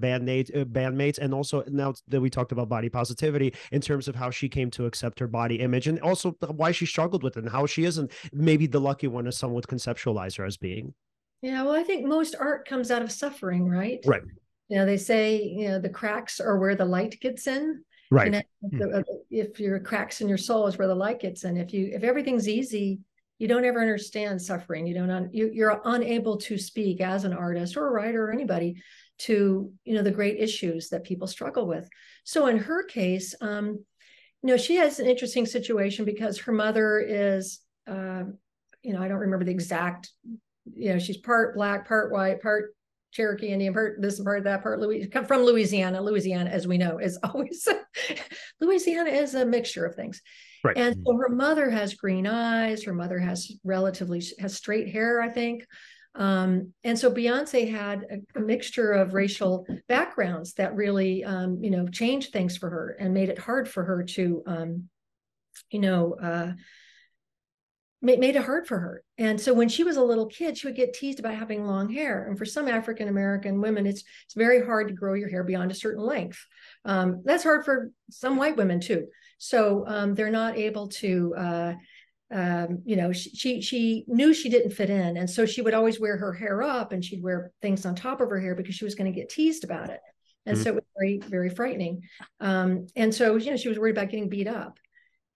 [0.45, 4.14] bandmate, uh, bandmates, and also now that we talked about body positivity in terms of
[4.14, 7.40] how she came to accept her body image and also why she struggled with it
[7.40, 10.95] and how she isn't maybe the lucky one as some would conceptualize her as being.
[11.43, 14.01] Yeah, well, I think most art comes out of suffering, right?
[14.07, 14.22] Right.
[14.68, 17.82] You know, they say, you know, the cracks are where the light gets in.
[18.11, 18.32] Right.
[18.34, 21.57] And if, uh, if your cracks in your soul is where the light gets in,
[21.57, 23.01] if you if everything's easy,
[23.38, 24.86] you don't ever understand suffering.
[24.86, 28.32] You don't un, you, you're unable to speak as an artist or a writer or
[28.32, 28.80] anybody
[29.23, 31.89] to you know the great issues that people struggle with.
[32.25, 33.85] So in her case um
[34.43, 38.25] you know she has an interesting situation because her mother is uh,
[38.83, 40.11] you know i don't remember the exact
[40.75, 42.75] you know she's part black part white part
[43.12, 46.01] cherokee indian part this part that part louis come from louisiana.
[46.01, 47.68] Louisiana as we know is always
[48.61, 50.20] louisiana is a mixture of things.
[50.64, 50.79] Right.
[50.79, 52.85] And so her mother has green eyes.
[52.85, 55.66] Her mother has relatively has straight hair i think
[56.15, 61.71] um, and so Beyonce had a, a, mixture of racial backgrounds that really, um, you
[61.71, 64.89] know, changed things for her and made it hard for her to, um,
[65.71, 66.53] you know, uh,
[68.03, 69.03] made, made it hard for her.
[69.17, 71.91] And so when she was a little kid, she would get teased about having long
[71.91, 72.27] hair.
[72.27, 75.71] And for some African American women, it's it's very hard to grow your hair beyond
[75.71, 76.45] a certain length.
[76.85, 79.07] Um, that's hard for some white women too.
[79.39, 81.35] So um, they're not able to.
[81.39, 81.73] Uh,
[82.33, 85.74] um, you know, she, she, she knew she didn't fit in, and so she would
[85.74, 88.74] always wear her hair up, and she'd wear things on top of her hair because
[88.74, 90.01] she was going to get teased about it,
[90.47, 90.64] and mm-hmm.
[90.64, 92.03] so it was very very frightening.
[92.41, 94.78] Um, and so you know she was worried about getting beat up,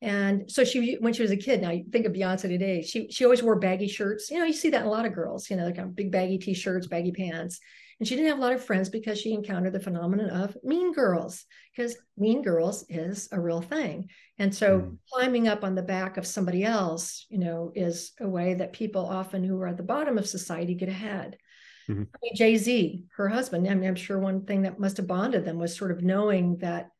[0.01, 1.61] and so she when she was a kid.
[1.61, 4.31] Now you think of Beyonce today, she she always wore baggy shirts.
[4.31, 5.51] You know, you see that in a lot of girls.
[5.51, 7.61] You know, they're kind of big baggy t-shirts, baggy pants,
[7.99, 10.93] And she didn't have a lot of friends because she encountered the phenomenon of mean
[10.93, 14.11] girls, because mean girls is a real thing.
[14.39, 14.99] And so mm.
[15.11, 19.07] climbing up on the back of somebody else, you know, is a way that people
[19.07, 21.39] often who are at the bottom of society get ahead.
[21.89, 22.03] Mm-hmm.
[22.03, 25.07] I mean, Jay Z, her husband, I mean, I'm sure one thing that must have
[25.07, 26.91] bonded them was sort of knowing that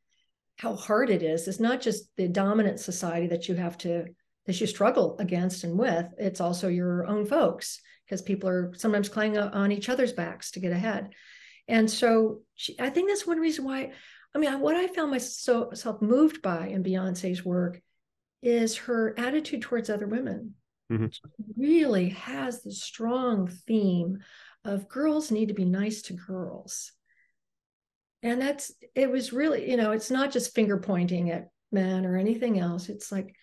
[0.57, 1.47] how hard it is.
[1.47, 4.07] It's not just the dominant society that you have to
[4.47, 6.07] that you struggle against and with.
[6.19, 10.61] It's also your own folks because people are sometimes climbing on each other's backs to
[10.61, 11.11] get ahead.
[11.69, 13.93] And so she, I think that's one reason why.
[14.35, 17.81] I mean, what I found myself moved by in Beyonce's work
[18.43, 20.55] is her attitude towards other women.
[20.91, 21.07] Mm-hmm.
[21.61, 24.19] really has the strong theme
[24.65, 26.93] of girls need to be nice to girls.
[28.23, 32.17] And that's it was really, you know, it's not just finger pointing at men or
[32.17, 32.89] anything else.
[32.89, 33.35] It's like,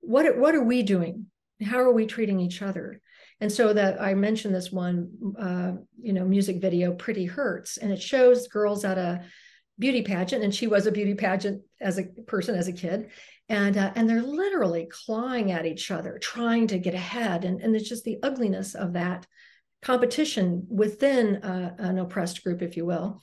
[0.00, 1.26] what what are we doing?
[1.62, 3.00] How are we treating each other?
[3.40, 7.92] And so that I mentioned this one, uh, you know, music video, "Pretty Hurts," and
[7.92, 9.22] it shows girls at a
[9.78, 13.10] beauty pageant, and she was a beauty pageant as a person as a kid,
[13.48, 17.76] and uh, and they're literally clawing at each other, trying to get ahead, and and
[17.76, 19.26] it's just the ugliness of that
[19.80, 23.22] competition within uh, an oppressed group, if you will.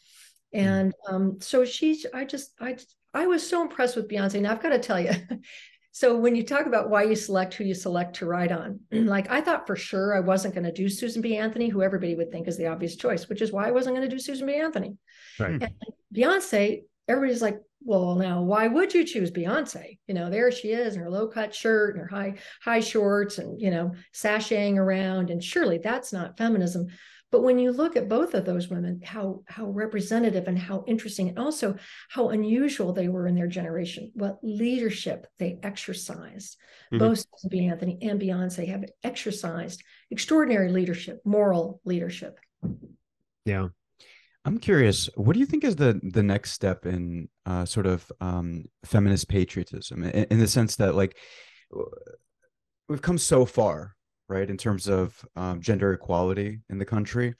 [0.56, 0.60] Mm.
[0.60, 2.78] And um, so she's, I just, I,
[3.14, 4.42] I was so impressed with Beyonce.
[4.42, 5.12] Now I've got to tell you,
[5.96, 9.32] so when you talk about why you select who you select to write on, like
[9.32, 11.38] I thought for sure I wasn't going to do Susan B.
[11.38, 14.10] Anthony, who everybody would think is the obvious choice, which is why I wasn't going
[14.10, 14.56] to do Susan B.
[14.56, 14.98] Anthony.
[15.40, 15.52] Right.
[15.52, 15.74] And
[16.14, 19.98] Beyonce, everybody's like, well, now why would you choose Beyonce?
[20.06, 23.38] You know, there she is in her low cut shirt and her high high shorts
[23.38, 26.88] and you know sashaying around, and surely that's not feminism.
[27.32, 31.30] But when you look at both of those women, how how representative and how interesting,
[31.30, 31.76] and also
[32.10, 36.58] how unusual they were in their generation, what leadership they exercised.
[36.94, 37.00] Mm-hmm.
[37.00, 37.68] Both B.
[37.68, 42.40] Anthony and Beyonce have exercised extraordinary leadership, moral leadership.
[43.44, 43.70] Yeah.
[44.46, 48.10] I'm curious, what do you think is the the next step in uh, sort of
[48.22, 51.18] um, feminist patriotism, in, in the sense that like
[52.88, 53.96] we've come so far
[54.28, 57.34] right in terms of um, gender equality in the country.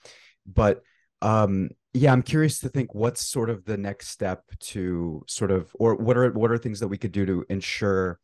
[0.46, 0.82] But
[1.22, 5.70] um, yeah i'm curious to think what's sort of the next step to sort of
[5.78, 8.20] or what are what are things that we could do to ensure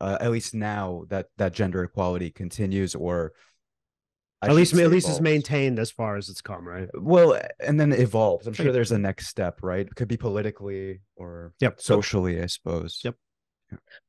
[0.00, 3.32] uh, at least now that that gender equality continues or
[4.40, 6.88] I at least at least it's maintained as far as it's come right?
[6.94, 8.46] Well and then evolves.
[8.46, 9.86] I'm sure there's a next step right?
[9.86, 13.02] It could be politically or yep socially i suppose.
[13.04, 13.16] Yep.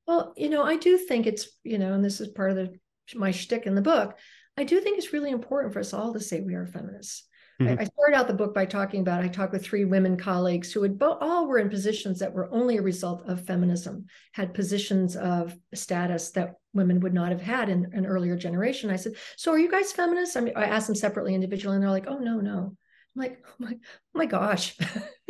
[0.07, 2.73] Well you know i do think it's you know and this is part of the
[3.15, 4.17] my shtick in the book,
[4.57, 7.23] I do think it's really important for us all to say we are feminists.
[7.61, 7.79] Mm-hmm.
[7.79, 10.71] I, I started out the book by talking about I talked with three women colleagues
[10.71, 14.53] who had both all were in positions that were only a result of feminism, had
[14.53, 18.89] positions of status that women would not have had in an earlier generation.
[18.89, 21.83] I said, "So are you guys feminists?" I mean, I asked them separately, individually, and
[21.83, 22.75] they're like, "Oh no, no."
[23.15, 24.77] I'm like, "Oh my, oh my gosh."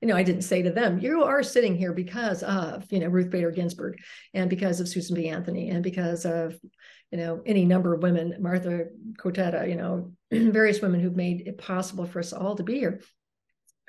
[0.00, 3.08] you know, I didn't say to them, you are sitting here because of, you know,
[3.08, 3.98] Ruth Bader Ginsburg
[4.32, 5.28] and because of Susan B.
[5.28, 6.58] Anthony and because of,
[7.10, 8.86] you know, any number of women, Martha
[9.18, 13.00] Cotetta, you know, various women who've made it possible for us all to be here.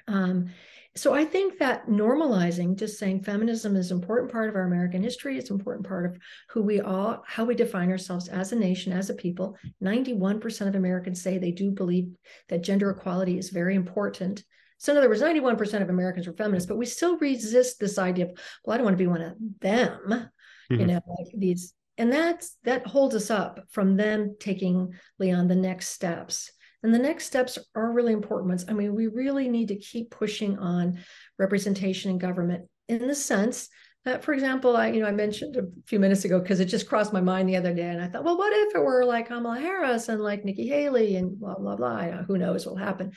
[0.08, 0.50] Um,
[0.96, 5.02] so I think that normalizing, just saying feminism is an important part of our American
[5.02, 5.38] history.
[5.38, 6.18] It's an important part of
[6.50, 9.58] who we are, how we define ourselves as a nation, as a people.
[9.82, 12.10] 91% of Americans say they do believe
[12.50, 14.44] that gender equality is very important.
[14.80, 18.26] So in other words, 91% of Americans are feminists, but we still resist this idea
[18.26, 18.32] of,
[18.66, 20.80] well, I don't want to be one of them, mm-hmm.
[20.80, 25.56] you know, like these, and that's that holds us up from them taking Leon the
[25.56, 26.52] next steps.
[26.82, 28.66] And the next steps are really important ones.
[28.68, 30.98] I mean, we really need to keep pushing on
[31.38, 33.70] representation in government in the sense
[34.04, 36.90] that, for example, I, you know, I mentioned a few minutes ago because it just
[36.90, 39.28] crossed my mind the other day, and I thought, well, what if it were like
[39.28, 42.24] Kamala Harris and like Nikki Haley and blah blah blah?
[42.24, 43.12] Who knows what will happen?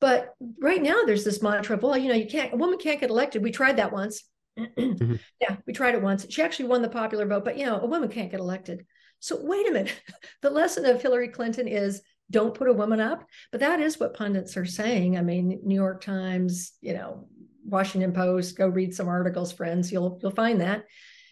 [0.00, 3.00] But right now, there's this mantra of, well, you know, you can't, a woman can't
[3.00, 3.44] get elected.
[3.44, 4.24] We tried that once.
[4.58, 5.14] Mm-hmm.
[5.40, 6.26] Yeah, we tried it once.
[6.28, 8.86] She actually won the popular vote, but, you know, a woman can't get elected.
[9.20, 10.00] So wait a minute.
[10.42, 13.24] the lesson of Hillary Clinton is don't put a woman up.
[13.50, 15.18] But that is what pundits are saying.
[15.18, 17.28] I mean, New York Times, you know,
[17.64, 19.92] Washington Post, go read some articles, friends.
[19.92, 20.84] You'll you'll find that.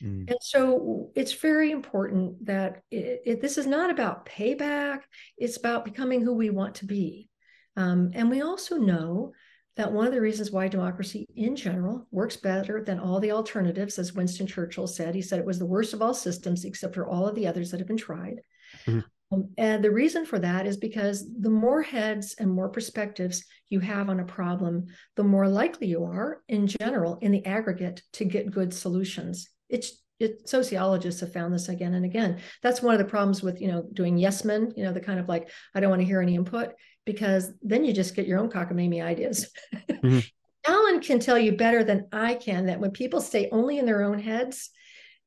[0.02, 0.28] Mm.
[0.28, 5.00] And so it's very important that it, it, this is not about payback.
[5.36, 7.28] It's about becoming who we want to be.
[7.76, 9.32] Um, and we also know
[9.76, 13.98] that one of the reasons why democracy in general works better than all the alternatives,
[13.98, 17.06] as Winston Churchill said, he said it was the worst of all systems except for
[17.06, 18.40] all of the others that have been tried.
[18.86, 19.00] Mm-hmm.
[19.30, 23.80] Um, and the reason for that is because the more heads and more perspectives you
[23.80, 28.24] have on a problem, the more likely you are, in general, in the aggregate, to
[28.24, 29.48] get good solutions.
[29.68, 32.40] It's it, sociologists have found this again and again.
[32.62, 34.72] That's one of the problems with you know doing yes men.
[34.76, 36.72] You know the kind of like I don't want to hear any input
[37.08, 39.50] because then you just get your own cockamamie ideas.
[39.90, 40.18] Mm-hmm.
[40.70, 44.02] Alan can tell you better than I can that when people stay only in their
[44.02, 44.68] own heads,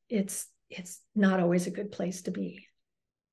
[0.08, 2.64] it's it's not always a good place to be.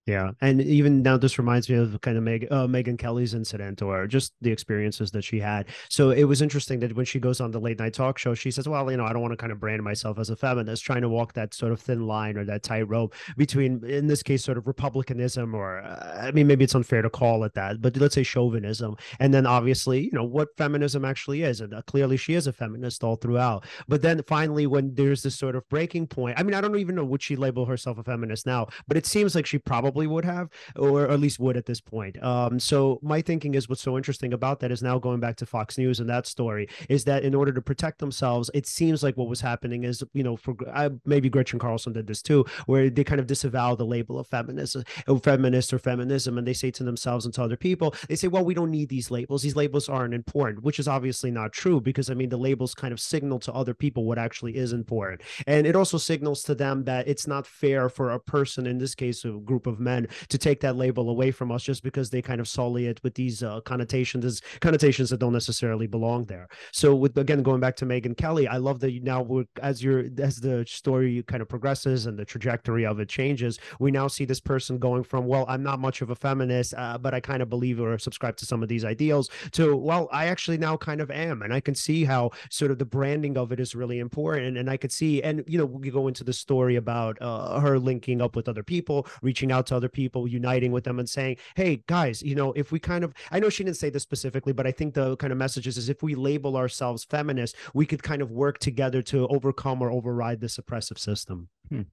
[0.10, 3.84] Yeah, and even now, this reminds me of kind of Meg, uh, Megyn Kelly's incident,
[3.84, 5.68] or just the experiences that she had.
[5.88, 8.49] So it was interesting that when she goes on the late night talk show, she
[8.49, 10.84] says, "Well, you know, I don't want to kind of brand myself as a feminist,
[10.84, 14.43] trying to walk that sort of thin line or that tightrope between, in this case,
[14.43, 17.95] sort of republicanism, or uh, I mean, maybe it's unfair to call it that, but
[17.97, 22.18] let's say chauvinism, and then obviously, you know, what feminism actually is, and uh, clearly
[22.18, 23.64] she is a feminist all throughout.
[23.88, 26.95] But then finally, when there's this sort of breaking point, I mean, I don't even
[26.95, 30.15] know would she label herself a feminist now, but it seems like she probably probably
[30.15, 32.21] would have, or at least would at this point.
[32.23, 35.45] Um, so my thinking is what's so interesting about that is now going back to
[35.45, 39.17] Fox News and that story is that in order to protect themselves, it seems like
[39.17, 42.89] what was happening is, you know, for uh, maybe Gretchen Carlson did this too, where
[42.89, 46.71] they kind of disavow the label of feminist, uh, feminist or feminism, and they say
[46.71, 49.41] to themselves and to other people, they say, well, we don't need these labels.
[49.41, 52.93] These labels aren't important, which is obviously not true because I mean the labels kind
[52.93, 56.85] of signal to other people what actually is important, and it also signals to them
[56.85, 60.38] that it's not fair for a person, in this case, a group of men, to
[60.38, 63.43] take that label away from us just because they kind of sully it with these
[63.43, 66.47] uh, connotations, connotations that don't necessarily belong there.
[66.71, 69.25] So, with again going back to Megyn Kelly, I love that you now
[69.61, 73.91] as your as the story kind of progresses and the trajectory of it changes, we
[73.91, 77.13] now see this person going from well, I'm not much of a feminist, uh, but
[77.13, 80.57] I kind of believe or subscribe to some of these ideals, to well, I actually
[80.57, 83.59] now kind of am, and I can see how sort of the branding of it
[83.59, 86.75] is really important, and I could see, and you know, we go into the story
[86.75, 90.84] about uh, her linking up with other people, reaching out to other people uniting with
[90.84, 93.78] them and saying, hey, guys, you know, if we kind of, I know she didn't
[93.78, 97.03] say this specifically, but I think the kind of messages is if we label ourselves
[97.03, 101.49] feminist, we could kind of work together to overcome or override this oppressive system.
[101.70, 101.84] Hmm.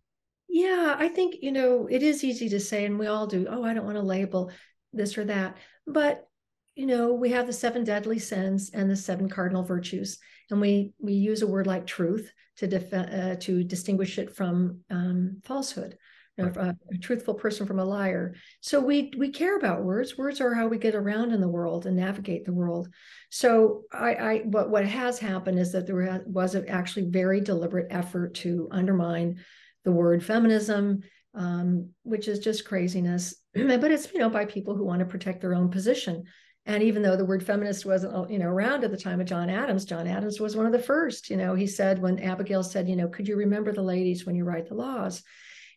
[0.48, 3.64] Yeah, I think, you know, it is easy to say, and we all do, oh,
[3.64, 4.50] I don't want to label
[4.92, 5.56] this or that.
[5.86, 6.28] But,
[6.74, 10.18] you know, we have the seven deadly sins and the seven cardinal virtues.
[10.50, 14.80] And we we use a word like truth to def- uh, to distinguish it from
[14.90, 15.98] um, falsehood
[16.38, 18.34] a, a, truthful person from a liar.
[18.60, 20.18] So we we care about words.
[20.18, 22.88] Words are how we get around in the world and navigate the world.
[23.30, 27.88] So I, I what what has happened is that there was a actually very deliberate
[27.90, 29.38] effort to undermine
[29.84, 31.02] the word feminism,
[31.34, 33.34] um, which is just craziness.
[33.54, 36.24] but it's you know by people who want to protect their own position.
[36.68, 39.48] And even though the word feminist wasn't, you know, around at the time of John
[39.48, 41.30] Adams, John Adams was one of the first.
[41.30, 44.34] You know, he said when Abigail said, you know, could you remember the ladies when
[44.34, 45.22] you write the laws?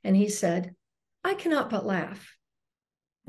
[0.03, 0.75] And he said,
[1.23, 2.37] I cannot but laugh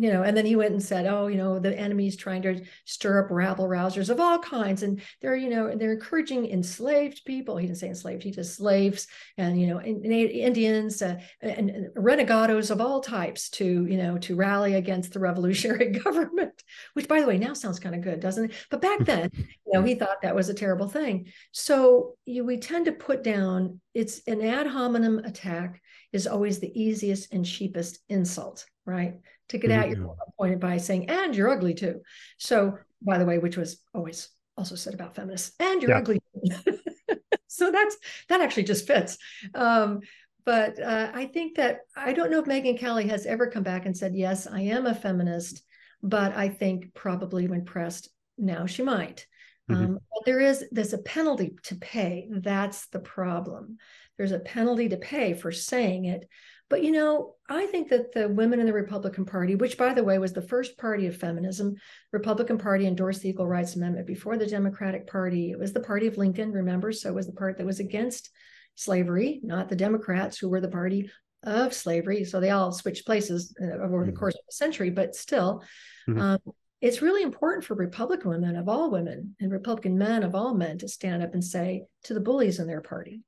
[0.01, 2.63] you know, and then he went and said, "Oh, you know, the enemy's trying to
[2.87, 7.59] stir up rabble rousers of all kinds, and they're, you know, they're encouraging enslaved people."
[7.59, 12.71] He didn't say enslaved; he just slaves and you know, Indians uh, and, and renegados
[12.71, 16.63] of all types to, you know, to rally against the revolutionary government.
[16.95, 18.57] Which, by the way, now sounds kind of good, doesn't it?
[18.71, 21.27] But back then, you know, he thought that was a terrible thing.
[21.53, 25.83] So you, we tend to put down it's an ad hominem attack
[26.13, 29.21] is always the easiest and cheapest insult, right?
[29.51, 29.83] to get mm-hmm.
[29.83, 32.01] at your point by saying, and you're ugly too.
[32.39, 35.99] So, by the way, which was always also said about feminists, and you're yeah.
[35.99, 36.21] ugly.
[37.49, 37.97] so that's
[38.29, 39.19] that actually just fits.
[39.55, 40.01] Um,
[40.45, 43.87] but uh, I think that I don't know if Megyn Kelly has ever come back
[43.87, 45.63] and said, yes, I am a feminist,
[46.03, 48.09] but I think probably when pressed,
[48.39, 49.27] now she might.
[49.71, 49.85] Mm-hmm.
[49.85, 52.29] Um, but there is there's a penalty to pay.
[52.31, 53.79] That's the problem.
[54.21, 56.29] There's a penalty to pay for saying it.
[56.69, 60.05] But you know, I think that the women in the Republican Party, which by the
[60.05, 61.77] way was the first party of feminism,
[62.13, 65.53] Republican Party endorsed the Equal Rights Amendment before the Democratic Party.
[65.53, 66.93] It was the party of Lincoln, remember?
[66.93, 68.29] So it was the part that was against
[68.75, 71.11] slavery, not the Democrats who were the party
[71.43, 72.27] of slavery.
[72.27, 74.19] So they all switched places uh, over the mm-hmm.
[74.19, 75.65] course of a century, but still,
[76.07, 76.21] mm-hmm.
[76.21, 76.41] um,
[76.83, 80.77] it's really important for Republican women of all women and Republican men of all men
[80.77, 83.23] to stand up and say to the bullies in their party,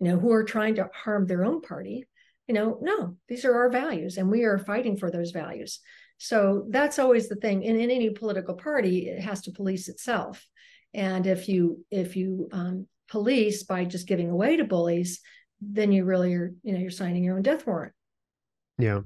[0.00, 2.06] you know, who are trying to harm their own party,
[2.46, 5.80] you know no these are our values and we are fighting for those values.
[6.18, 7.66] So that's always the thing.
[7.66, 10.46] And in any political party it has to police itself.
[10.92, 15.20] And if you if you um, police by just giving away to bullies
[15.60, 17.92] then you really are you know you're signing your own death warrant.
[18.78, 19.00] Yeah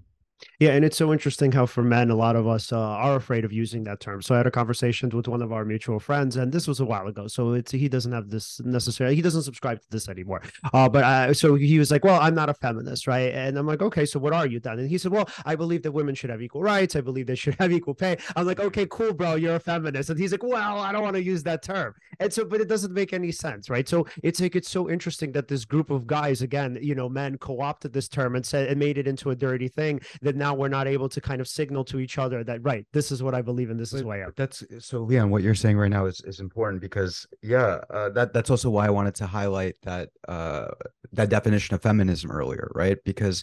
[0.58, 3.44] yeah, and it's so interesting how for men, a lot of us uh, are afraid
[3.44, 4.22] of using that term.
[4.22, 6.84] So I had a conversation with one of our mutual friends, and this was a
[6.84, 7.26] while ago.
[7.28, 9.16] So it's he doesn't have this necessarily.
[9.16, 10.42] He doesn't subscribe to this anymore.
[10.72, 13.66] Uh, but uh, so he was like, "Well, I'm not a feminist, right?" And I'm
[13.66, 16.14] like, "Okay, so what are you then?" And he said, "Well, I believe that women
[16.14, 16.94] should have equal rights.
[16.96, 19.36] I believe they should have equal pay." I'm like, "Okay, cool, bro.
[19.36, 22.32] You're a feminist." And he's like, "Well, I don't want to use that term." And
[22.32, 23.88] so, but it doesn't make any sense, right?
[23.88, 27.38] So it's like it's so interesting that this group of guys, again, you know, men
[27.38, 30.68] co-opted this term and said and made it into a dirty thing that now we're
[30.68, 33.40] not able to kind of signal to each other that right, this is what I
[33.40, 34.36] believe and this is way out.
[34.36, 38.34] That's so Leon, what you're saying right now is, is important because yeah, uh, that
[38.34, 40.68] that's also why I wanted to highlight that uh,
[41.12, 42.98] that definition of feminism earlier, right?
[43.06, 43.42] Because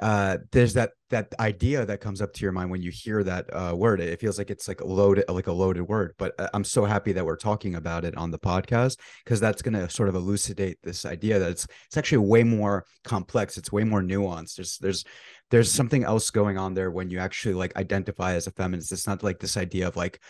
[0.00, 3.46] uh, there's that that idea that comes up to your mind when you hear that
[3.52, 4.00] uh, word.
[4.00, 6.14] It feels like it's like a loaded like a loaded word.
[6.18, 9.62] But uh, I'm so happy that we're talking about it on the podcast because that's
[9.62, 13.58] going to sort of elucidate this idea that it's it's actually way more complex.
[13.58, 14.56] It's way more nuanced.
[14.56, 15.04] There's there's
[15.50, 18.92] there's something else going on there when you actually like identify as a feminist.
[18.92, 20.20] It's not like this idea of like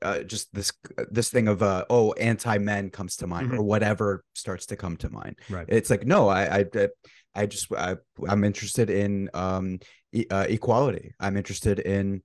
[0.00, 0.72] uh, just this
[1.10, 3.58] this thing of uh, oh anti men comes to mind mm-hmm.
[3.58, 5.38] or whatever starts to come to mind.
[5.50, 5.66] Right.
[5.68, 6.88] It's like no, I I
[7.34, 7.96] I just I,
[8.28, 9.78] am interested in um,
[10.12, 11.14] e- uh, equality.
[11.20, 12.22] I'm interested in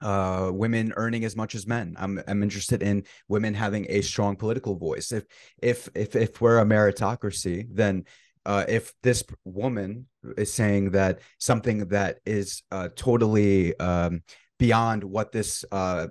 [0.00, 1.96] uh, women earning as much as men.
[1.98, 5.12] I'm I'm interested in women having a strong political voice.
[5.12, 5.24] If
[5.60, 8.04] if if if we're a meritocracy, then
[8.46, 10.06] uh, if this woman
[10.36, 14.22] is saying that something that is uh, totally um,
[14.58, 16.08] beyond what this uh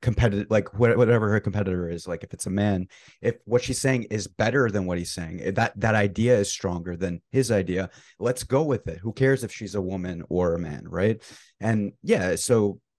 [0.00, 2.88] competitive like whatever her competitor is like if it's a man
[3.20, 6.96] if what she's saying is better than what he's saying that that idea is stronger
[6.96, 8.98] than his idea let's go with it.
[8.98, 11.22] Who cares if she's a woman or a man right?
[11.60, 12.89] And yeah so eh,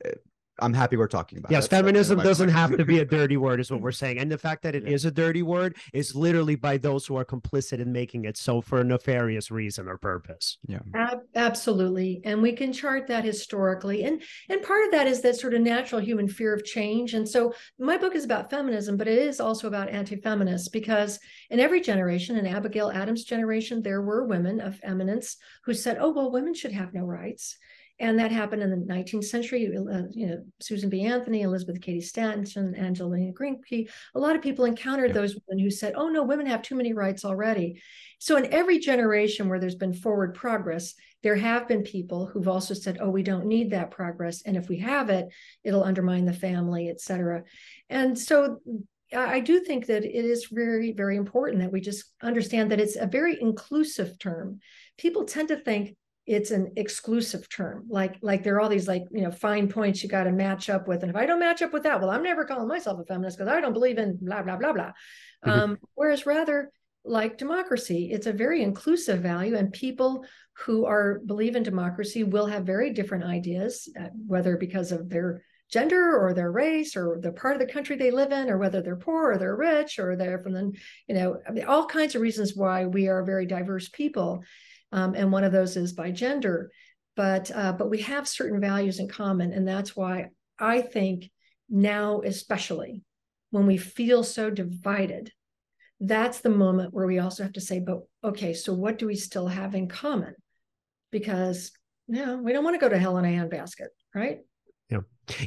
[0.61, 1.51] I'm happy we're talking about.
[1.51, 1.55] It.
[1.55, 4.19] Yes, feminism doesn't have to be a dirty word, is what we're saying.
[4.19, 4.91] And the fact that it yeah.
[4.91, 8.61] is a dirty word is literally by those who are complicit in making it so
[8.61, 10.57] for a nefarious reason or purpose.
[10.67, 12.21] Yeah, Ab- absolutely.
[12.23, 15.61] And we can chart that historically, and and part of that is that sort of
[15.61, 17.13] natural human fear of change.
[17.13, 21.59] And so my book is about feminism, but it is also about anti-feminists because in
[21.59, 26.31] every generation, in Abigail Adams' generation, there were women of eminence who said, "Oh well,
[26.31, 27.57] women should have no rights."
[27.99, 29.67] And that happened in the 19th century.
[29.67, 31.01] Uh, you know, Susan B.
[31.05, 33.89] Anthony, Elizabeth Cady Stanton, Angelina Grimke.
[34.15, 35.13] A lot of people encountered yeah.
[35.13, 37.81] those women who said, "Oh no, women have too many rights already."
[38.19, 42.73] So in every generation where there's been forward progress, there have been people who've also
[42.73, 45.27] said, "Oh, we don't need that progress, and if we have it,
[45.63, 47.43] it'll undermine the family, et cetera."
[47.89, 48.59] And so
[49.13, 52.95] I do think that it is very, very important that we just understand that it's
[52.95, 54.59] a very inclusive term.
[54.97, 55.95] People tend to think
[56.27, 57.85] it's an exclusive term.
[57.89, 60.69] Like like there are all these like you know fine points you got to match
[60.69, 61.01] up with.
[61.01, 63.37] And if i don't match up with that well i'm never calling myself a feminist
[63.37, 64.91] because i don't believe in blah blah blah blah.
[65.45, 65.49] Mm-hmm.
[65.49, 66.71] um, whereas rather
[67.03, 72.45] like democracy it's a very inclusive value and people who are believe in democracy will
[72.45, 77.31] have very different ideas uh, whether because of their gender or their race or the
[77.31, 80.15] part of the country they live in or whether they're poor or they're rich or
[80.15, 80.71] they're from the
[81.07, 84.43] you know I mean, all kinds of reasons why we are very diverse people
[84.91, 86.71] um, and one of those is by gender.
[87.15, 90.27] But uh, but we have certain values in common, and that's why
[90.57, 91.29] I think
[91.69, 93.03] now, especially
[93.51, 95.31] when we feel so divided,
[95.99, 99.15] that's the moment where we also have to say, but okay, so what do we
[99.15, 100.33] still have in common?
[101.11, 101.71] Because
[102.07, 104.39] no, we don't want to go to hell in a handbasket, right?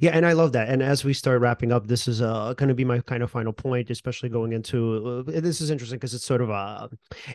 [0.00, 0.10] Yeah.
[0.10, 0.68] And I love that.
[0.68, 3.30] And as we start wrapping up, this is uh, going to be my kind of
[3.30, 6.88] final point, especially going into uh, this is interesting because it's sort of a uh,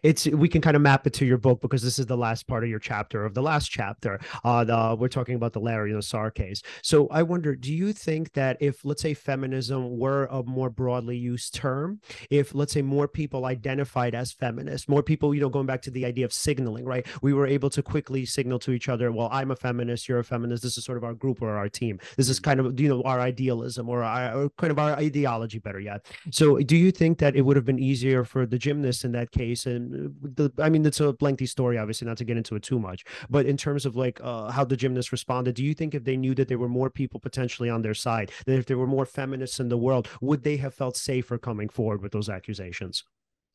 [0.04, 2.48] it's we can kind of map it to your book because this is the last
[2.48, 4.20] part of your chapter of the last chapter.
[4.44, 6.62] Uh, the, we're talking about the Larry Nassar case.
[6.82, 11.18] So I wonder, do you think that if let's say feminism were a more broadly
[11.18, 15.66] used term, if let's say more people identified as feminists, more people, you know, going
[15.66, 17.06] back to the idea of signaling, right?
[17.22, 20.24] We were able to quickly signal to each other, well, I'm a feminist, you're a
[20.24, 20.64] feminist.
[20.64, 22.00] This is sort of our group or our team.
[22.18, 25.60] This is kind of you know our idealism or, our, or kind of our ideology
[25.60, 29.04] better yet so do you think that it would have been easier for the gymnast
[29.06, 32.26] in that case and uh, the i mean it's a lengthy story obviously not to
[32.26, 35.56] get into it too much but in terms of like uh, how the gymnast responded
[35.56, 38.32] do you think if they knew that there were more people potentially on their side
[38.46, 41.70] that if there were more feminists in the world would they have felt safer coming
[41.70, 43.04] forward with those accusations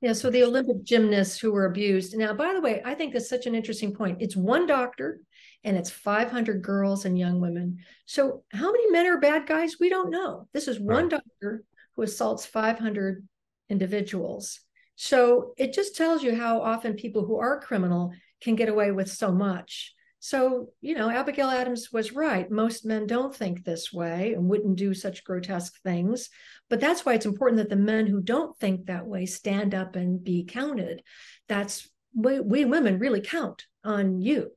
[0.05, 2.15] yeah, so the Olympic gymnasts who were abused.
[2.15, 4.21] Now, by the way, I think that's such an interesting point.
[4.21, 5.21] It's one doctor
[5.65, 7.79] and it's 500 girls and young women.
[8.07, 9.77] So, how many men are bad guys?
[9.81, 10.47] We don't know.
[10.53, 11.23] This is one right.
[11.23, 11.65] doctor
[11.97, 13.27] who assaults 500
[13.71, 14.61] individuals.
[14.97, 18.13] So, it just tells you how often people who are criminal
[18.43, 19.95] can get away with so much.
[20.21, 22.51] So, you know, Abigail Adams was right.
[22.51, 26.31] Most men don't think this way and wouldn't do such grotesque things.
[26.71, 29.97] But that's why it's important that the men who don't think that way stand up
[29.97, 31.03] and be counted.
[31.47, 34.51] That's we, we women really count on you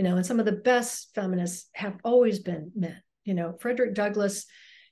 [0.00, 2.96] you know, and some of the best feminists have always been men.
[3.26, 4.46] You know, Frederick Douglass,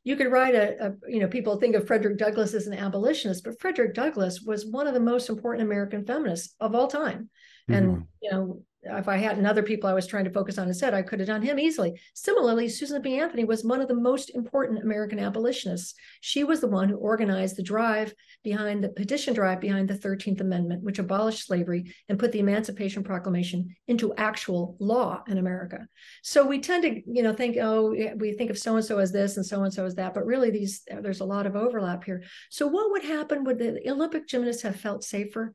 [0.05, 3.43] you could write a, a, you know, people think of Frederick Douglass as an abolitionist,
[3.43, 7.31] but Frederick Douglass was one of the most important American feminists of all time.
[7.71, 7.75] Mm-hmm.
[7.75, 10.95] And, you know, if I hadn't other people I was trying to focus on instead,
[10.95, 12.01] I could have done him easily.
[12.15, 13.19] Similarly, Susan B.
[13.19, 15.95] Anthony was one of the most important American abolitionists.
[16.21, 20.41] She was the one who organized the drive behind the petition drive behind the 13th
[20.41, 25.87] Amendment, which abolished slavery and put the Emancipation Proclamation into actual law in America.
[26.23, 29.13] So we tend to, you know, think, oh, we think of so and so as
[29.13, 32.05] this and so and so as that, but really these there's a lot of overlap
[32.05, 32.23] here.
[32.51, 33.45] So what would happen?
[33.45, 35.55] Would the Olympic gymnasts have felt safer?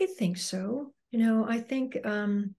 [0.00, 0.92] I think so.
[1.10, 2.54] You know, I think um,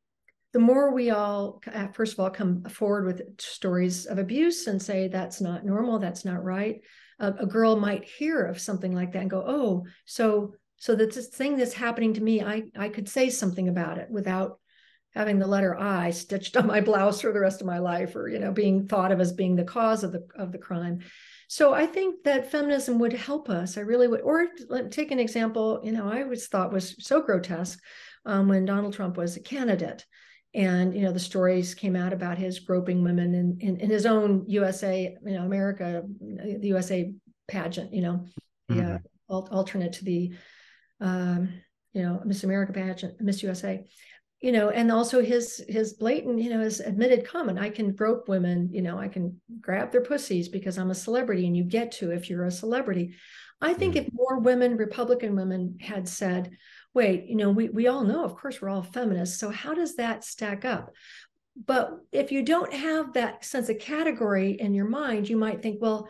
[0.52, 4.82] the more we all, uh, first of all, come forward with stories of abuse and
[4.82, 6.82] say that's not normal, that's not right,
[7.20, 11.14] uh, a girl might hear of something like that and go, "Oh, so so that
[11.14, 14.60] this thing that's happening to me, I I could say something about it without
[15.14, 18.28] having the letter I stitched on my blouse for the rest of my life, or
[18.28, 21.00] you know, being thought of as being the cause of the of the crime."
[21.48, 23.78] So I think that feminism would help us.
[23.78, 24.22] I really would.
[24.22, 24.48] Or
[24.90, 25.82] take an example.
[25.84, 27.80] You know, I always thought was so grotesque
[28.26, 30.06] um, when Donald Trump was a candidate.
[30.54, 34.06] And you know the stories came out about his groping women in, in, in his
[34.06, 37.14] own USA, you know, America, the USA
[37.48, 38.26] pageant, you know,
[38.70, 38.80] mm-hmm.
[38.80, 40.34] the uh, alternate to the,
[41.00, 41.54] um,
[41.94, 43.86] you know, Miss America pageant, Miss USA,
[44.42, 48.28] you know, and also his his blatant, you know, his admitted comment, I can grope
[48.28, 51.92] women, you know, I can grab their pussies because I'm a celebrity, and you get
[51.94, 53.14] to if you're a celebrity.
[53.62, 54.08] I think mm-hmm.
[54.08, 56.58] if more women, Republican women, had said,
[56.94, 59.40] wait, you know, we, we all know, of course, we're all feminists.
[59.40, 60.92] So how does that stack up?
[61.66, 65.82] But if you don't have that sense of category in your mind, you might think,
[65.82, 66.10] well,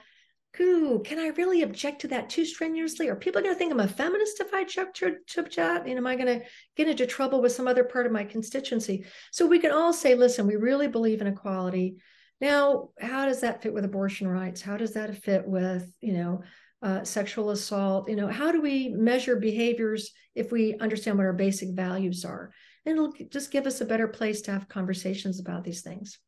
[0.59, 3.07] Ooh, can I really object to that too strenuously?
[3.07, 6.05] Are people going to think I'm a feminist if I object to, to know, am
[6.05, 6.45] I going to
[6.75, 9.05] get into trouble with some other part of my constituency?
[9.31, 11.95] So we can all say, listen, we really believe in equality.
[12.41, 14.61] Now, how does that fit with abortion rights?
[14.61, 16.41] How does that fit with, you know,
[16.81, 21.33] uh, sexual assault you know how do we measure behaviors if we understand what our
[21.33, 22.51] basic values are?
[22.85, 26.19] And it'll just give us a better place to have conversations about these things.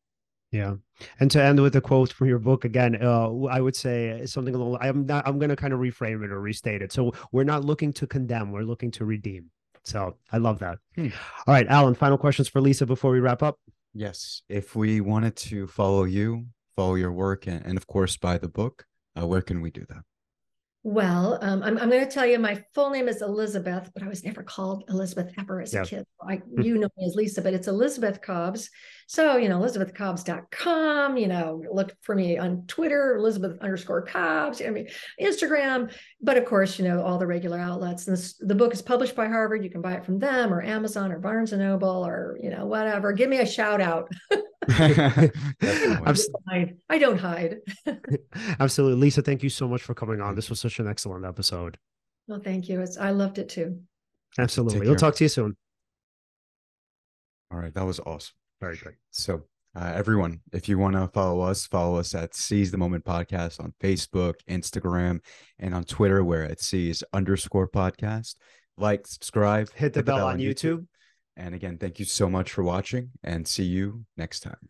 [0.51, 0.75] Yeah.
[1.19, 4.53] And to end with a quote from your book again uh, i would say something
[4.53, 6.91] along i'm not i'm going to kind of reframe it or restate it.
[6.91, 9.49] So we're not looking to condemn we're looking to redeem.
[9.84, 10.77] So i love that.
[10.95, 11.07] Hmm.
[11.47, 13.57] all right alan final questions for lisa before we wrap up.
[13.95, 18.38] Yes if we wanted to follow you follow your work and, and of course buy
[18.38, 18.85] the book
[19.19, 20.03] uh, where can we do that
[20.84, 24.10] well, um, I'm, I'm going to tell you my full name is Elizabeth, but I
[24.10, 26.05] was never called Elizabeth ever as a kid.
[26.27, 26.61] I, hmm.
[26.61, 28.69] you know me as Lisa, but it's Elizabeth Cobbs.
[29.07, 34.69] So, you know, elizabethcobbs.com, you know, look for me on Twitter, Elizabeth underscore Cobbs, I
[34.69, 34.88] mean,
[35.21, 38.07] Instagram, but of course, you know, all the regular outlets.
[38.07, 39.63] And this, the book is published by Harvard.
[39.63, 42.65] You can buy it from them or Amazon or Barnes and Noble or, you know,
[42.65, 43.13] whatever.
[43.13, 44.11] Give me a shout out.
[44.69, 45.31] I
[46.97, 47.57] don't hide.
[48.59, 49.01] Absolutely.
[49.01, 50.35] Lisa, thank you so much for coming on.
[50.35, 51.77] This was such an excellent episode.
[52.27, 52.81] Well, thank you.
[52.81, 53.81] It's I loved it too.
[54.38, 54.88] Absolutely.
[54.88, 55.55] We'll talk to you soon.
[57.51, 57.73] All right.
[57.73, 58.34] That was awesome.
[58.64, 58.95] Very great.
[59.11, 59.44] So
[59.76, 63.60] uh, everyone, if you want to follow us, follow us at Seize the Moment Podcast
[63.60, 65.19] on Facebook, Instagram,
[65.60, 68.35] and on Twitter, where it seize underscore podcast.
[68.77, 70.53] Like, subscribe, hit the, hit the bell, bell, on YouTube.
[70.53, 70.88] YouTube.
[71.35, 74.69] And again, thank you so much for watching and see you next time.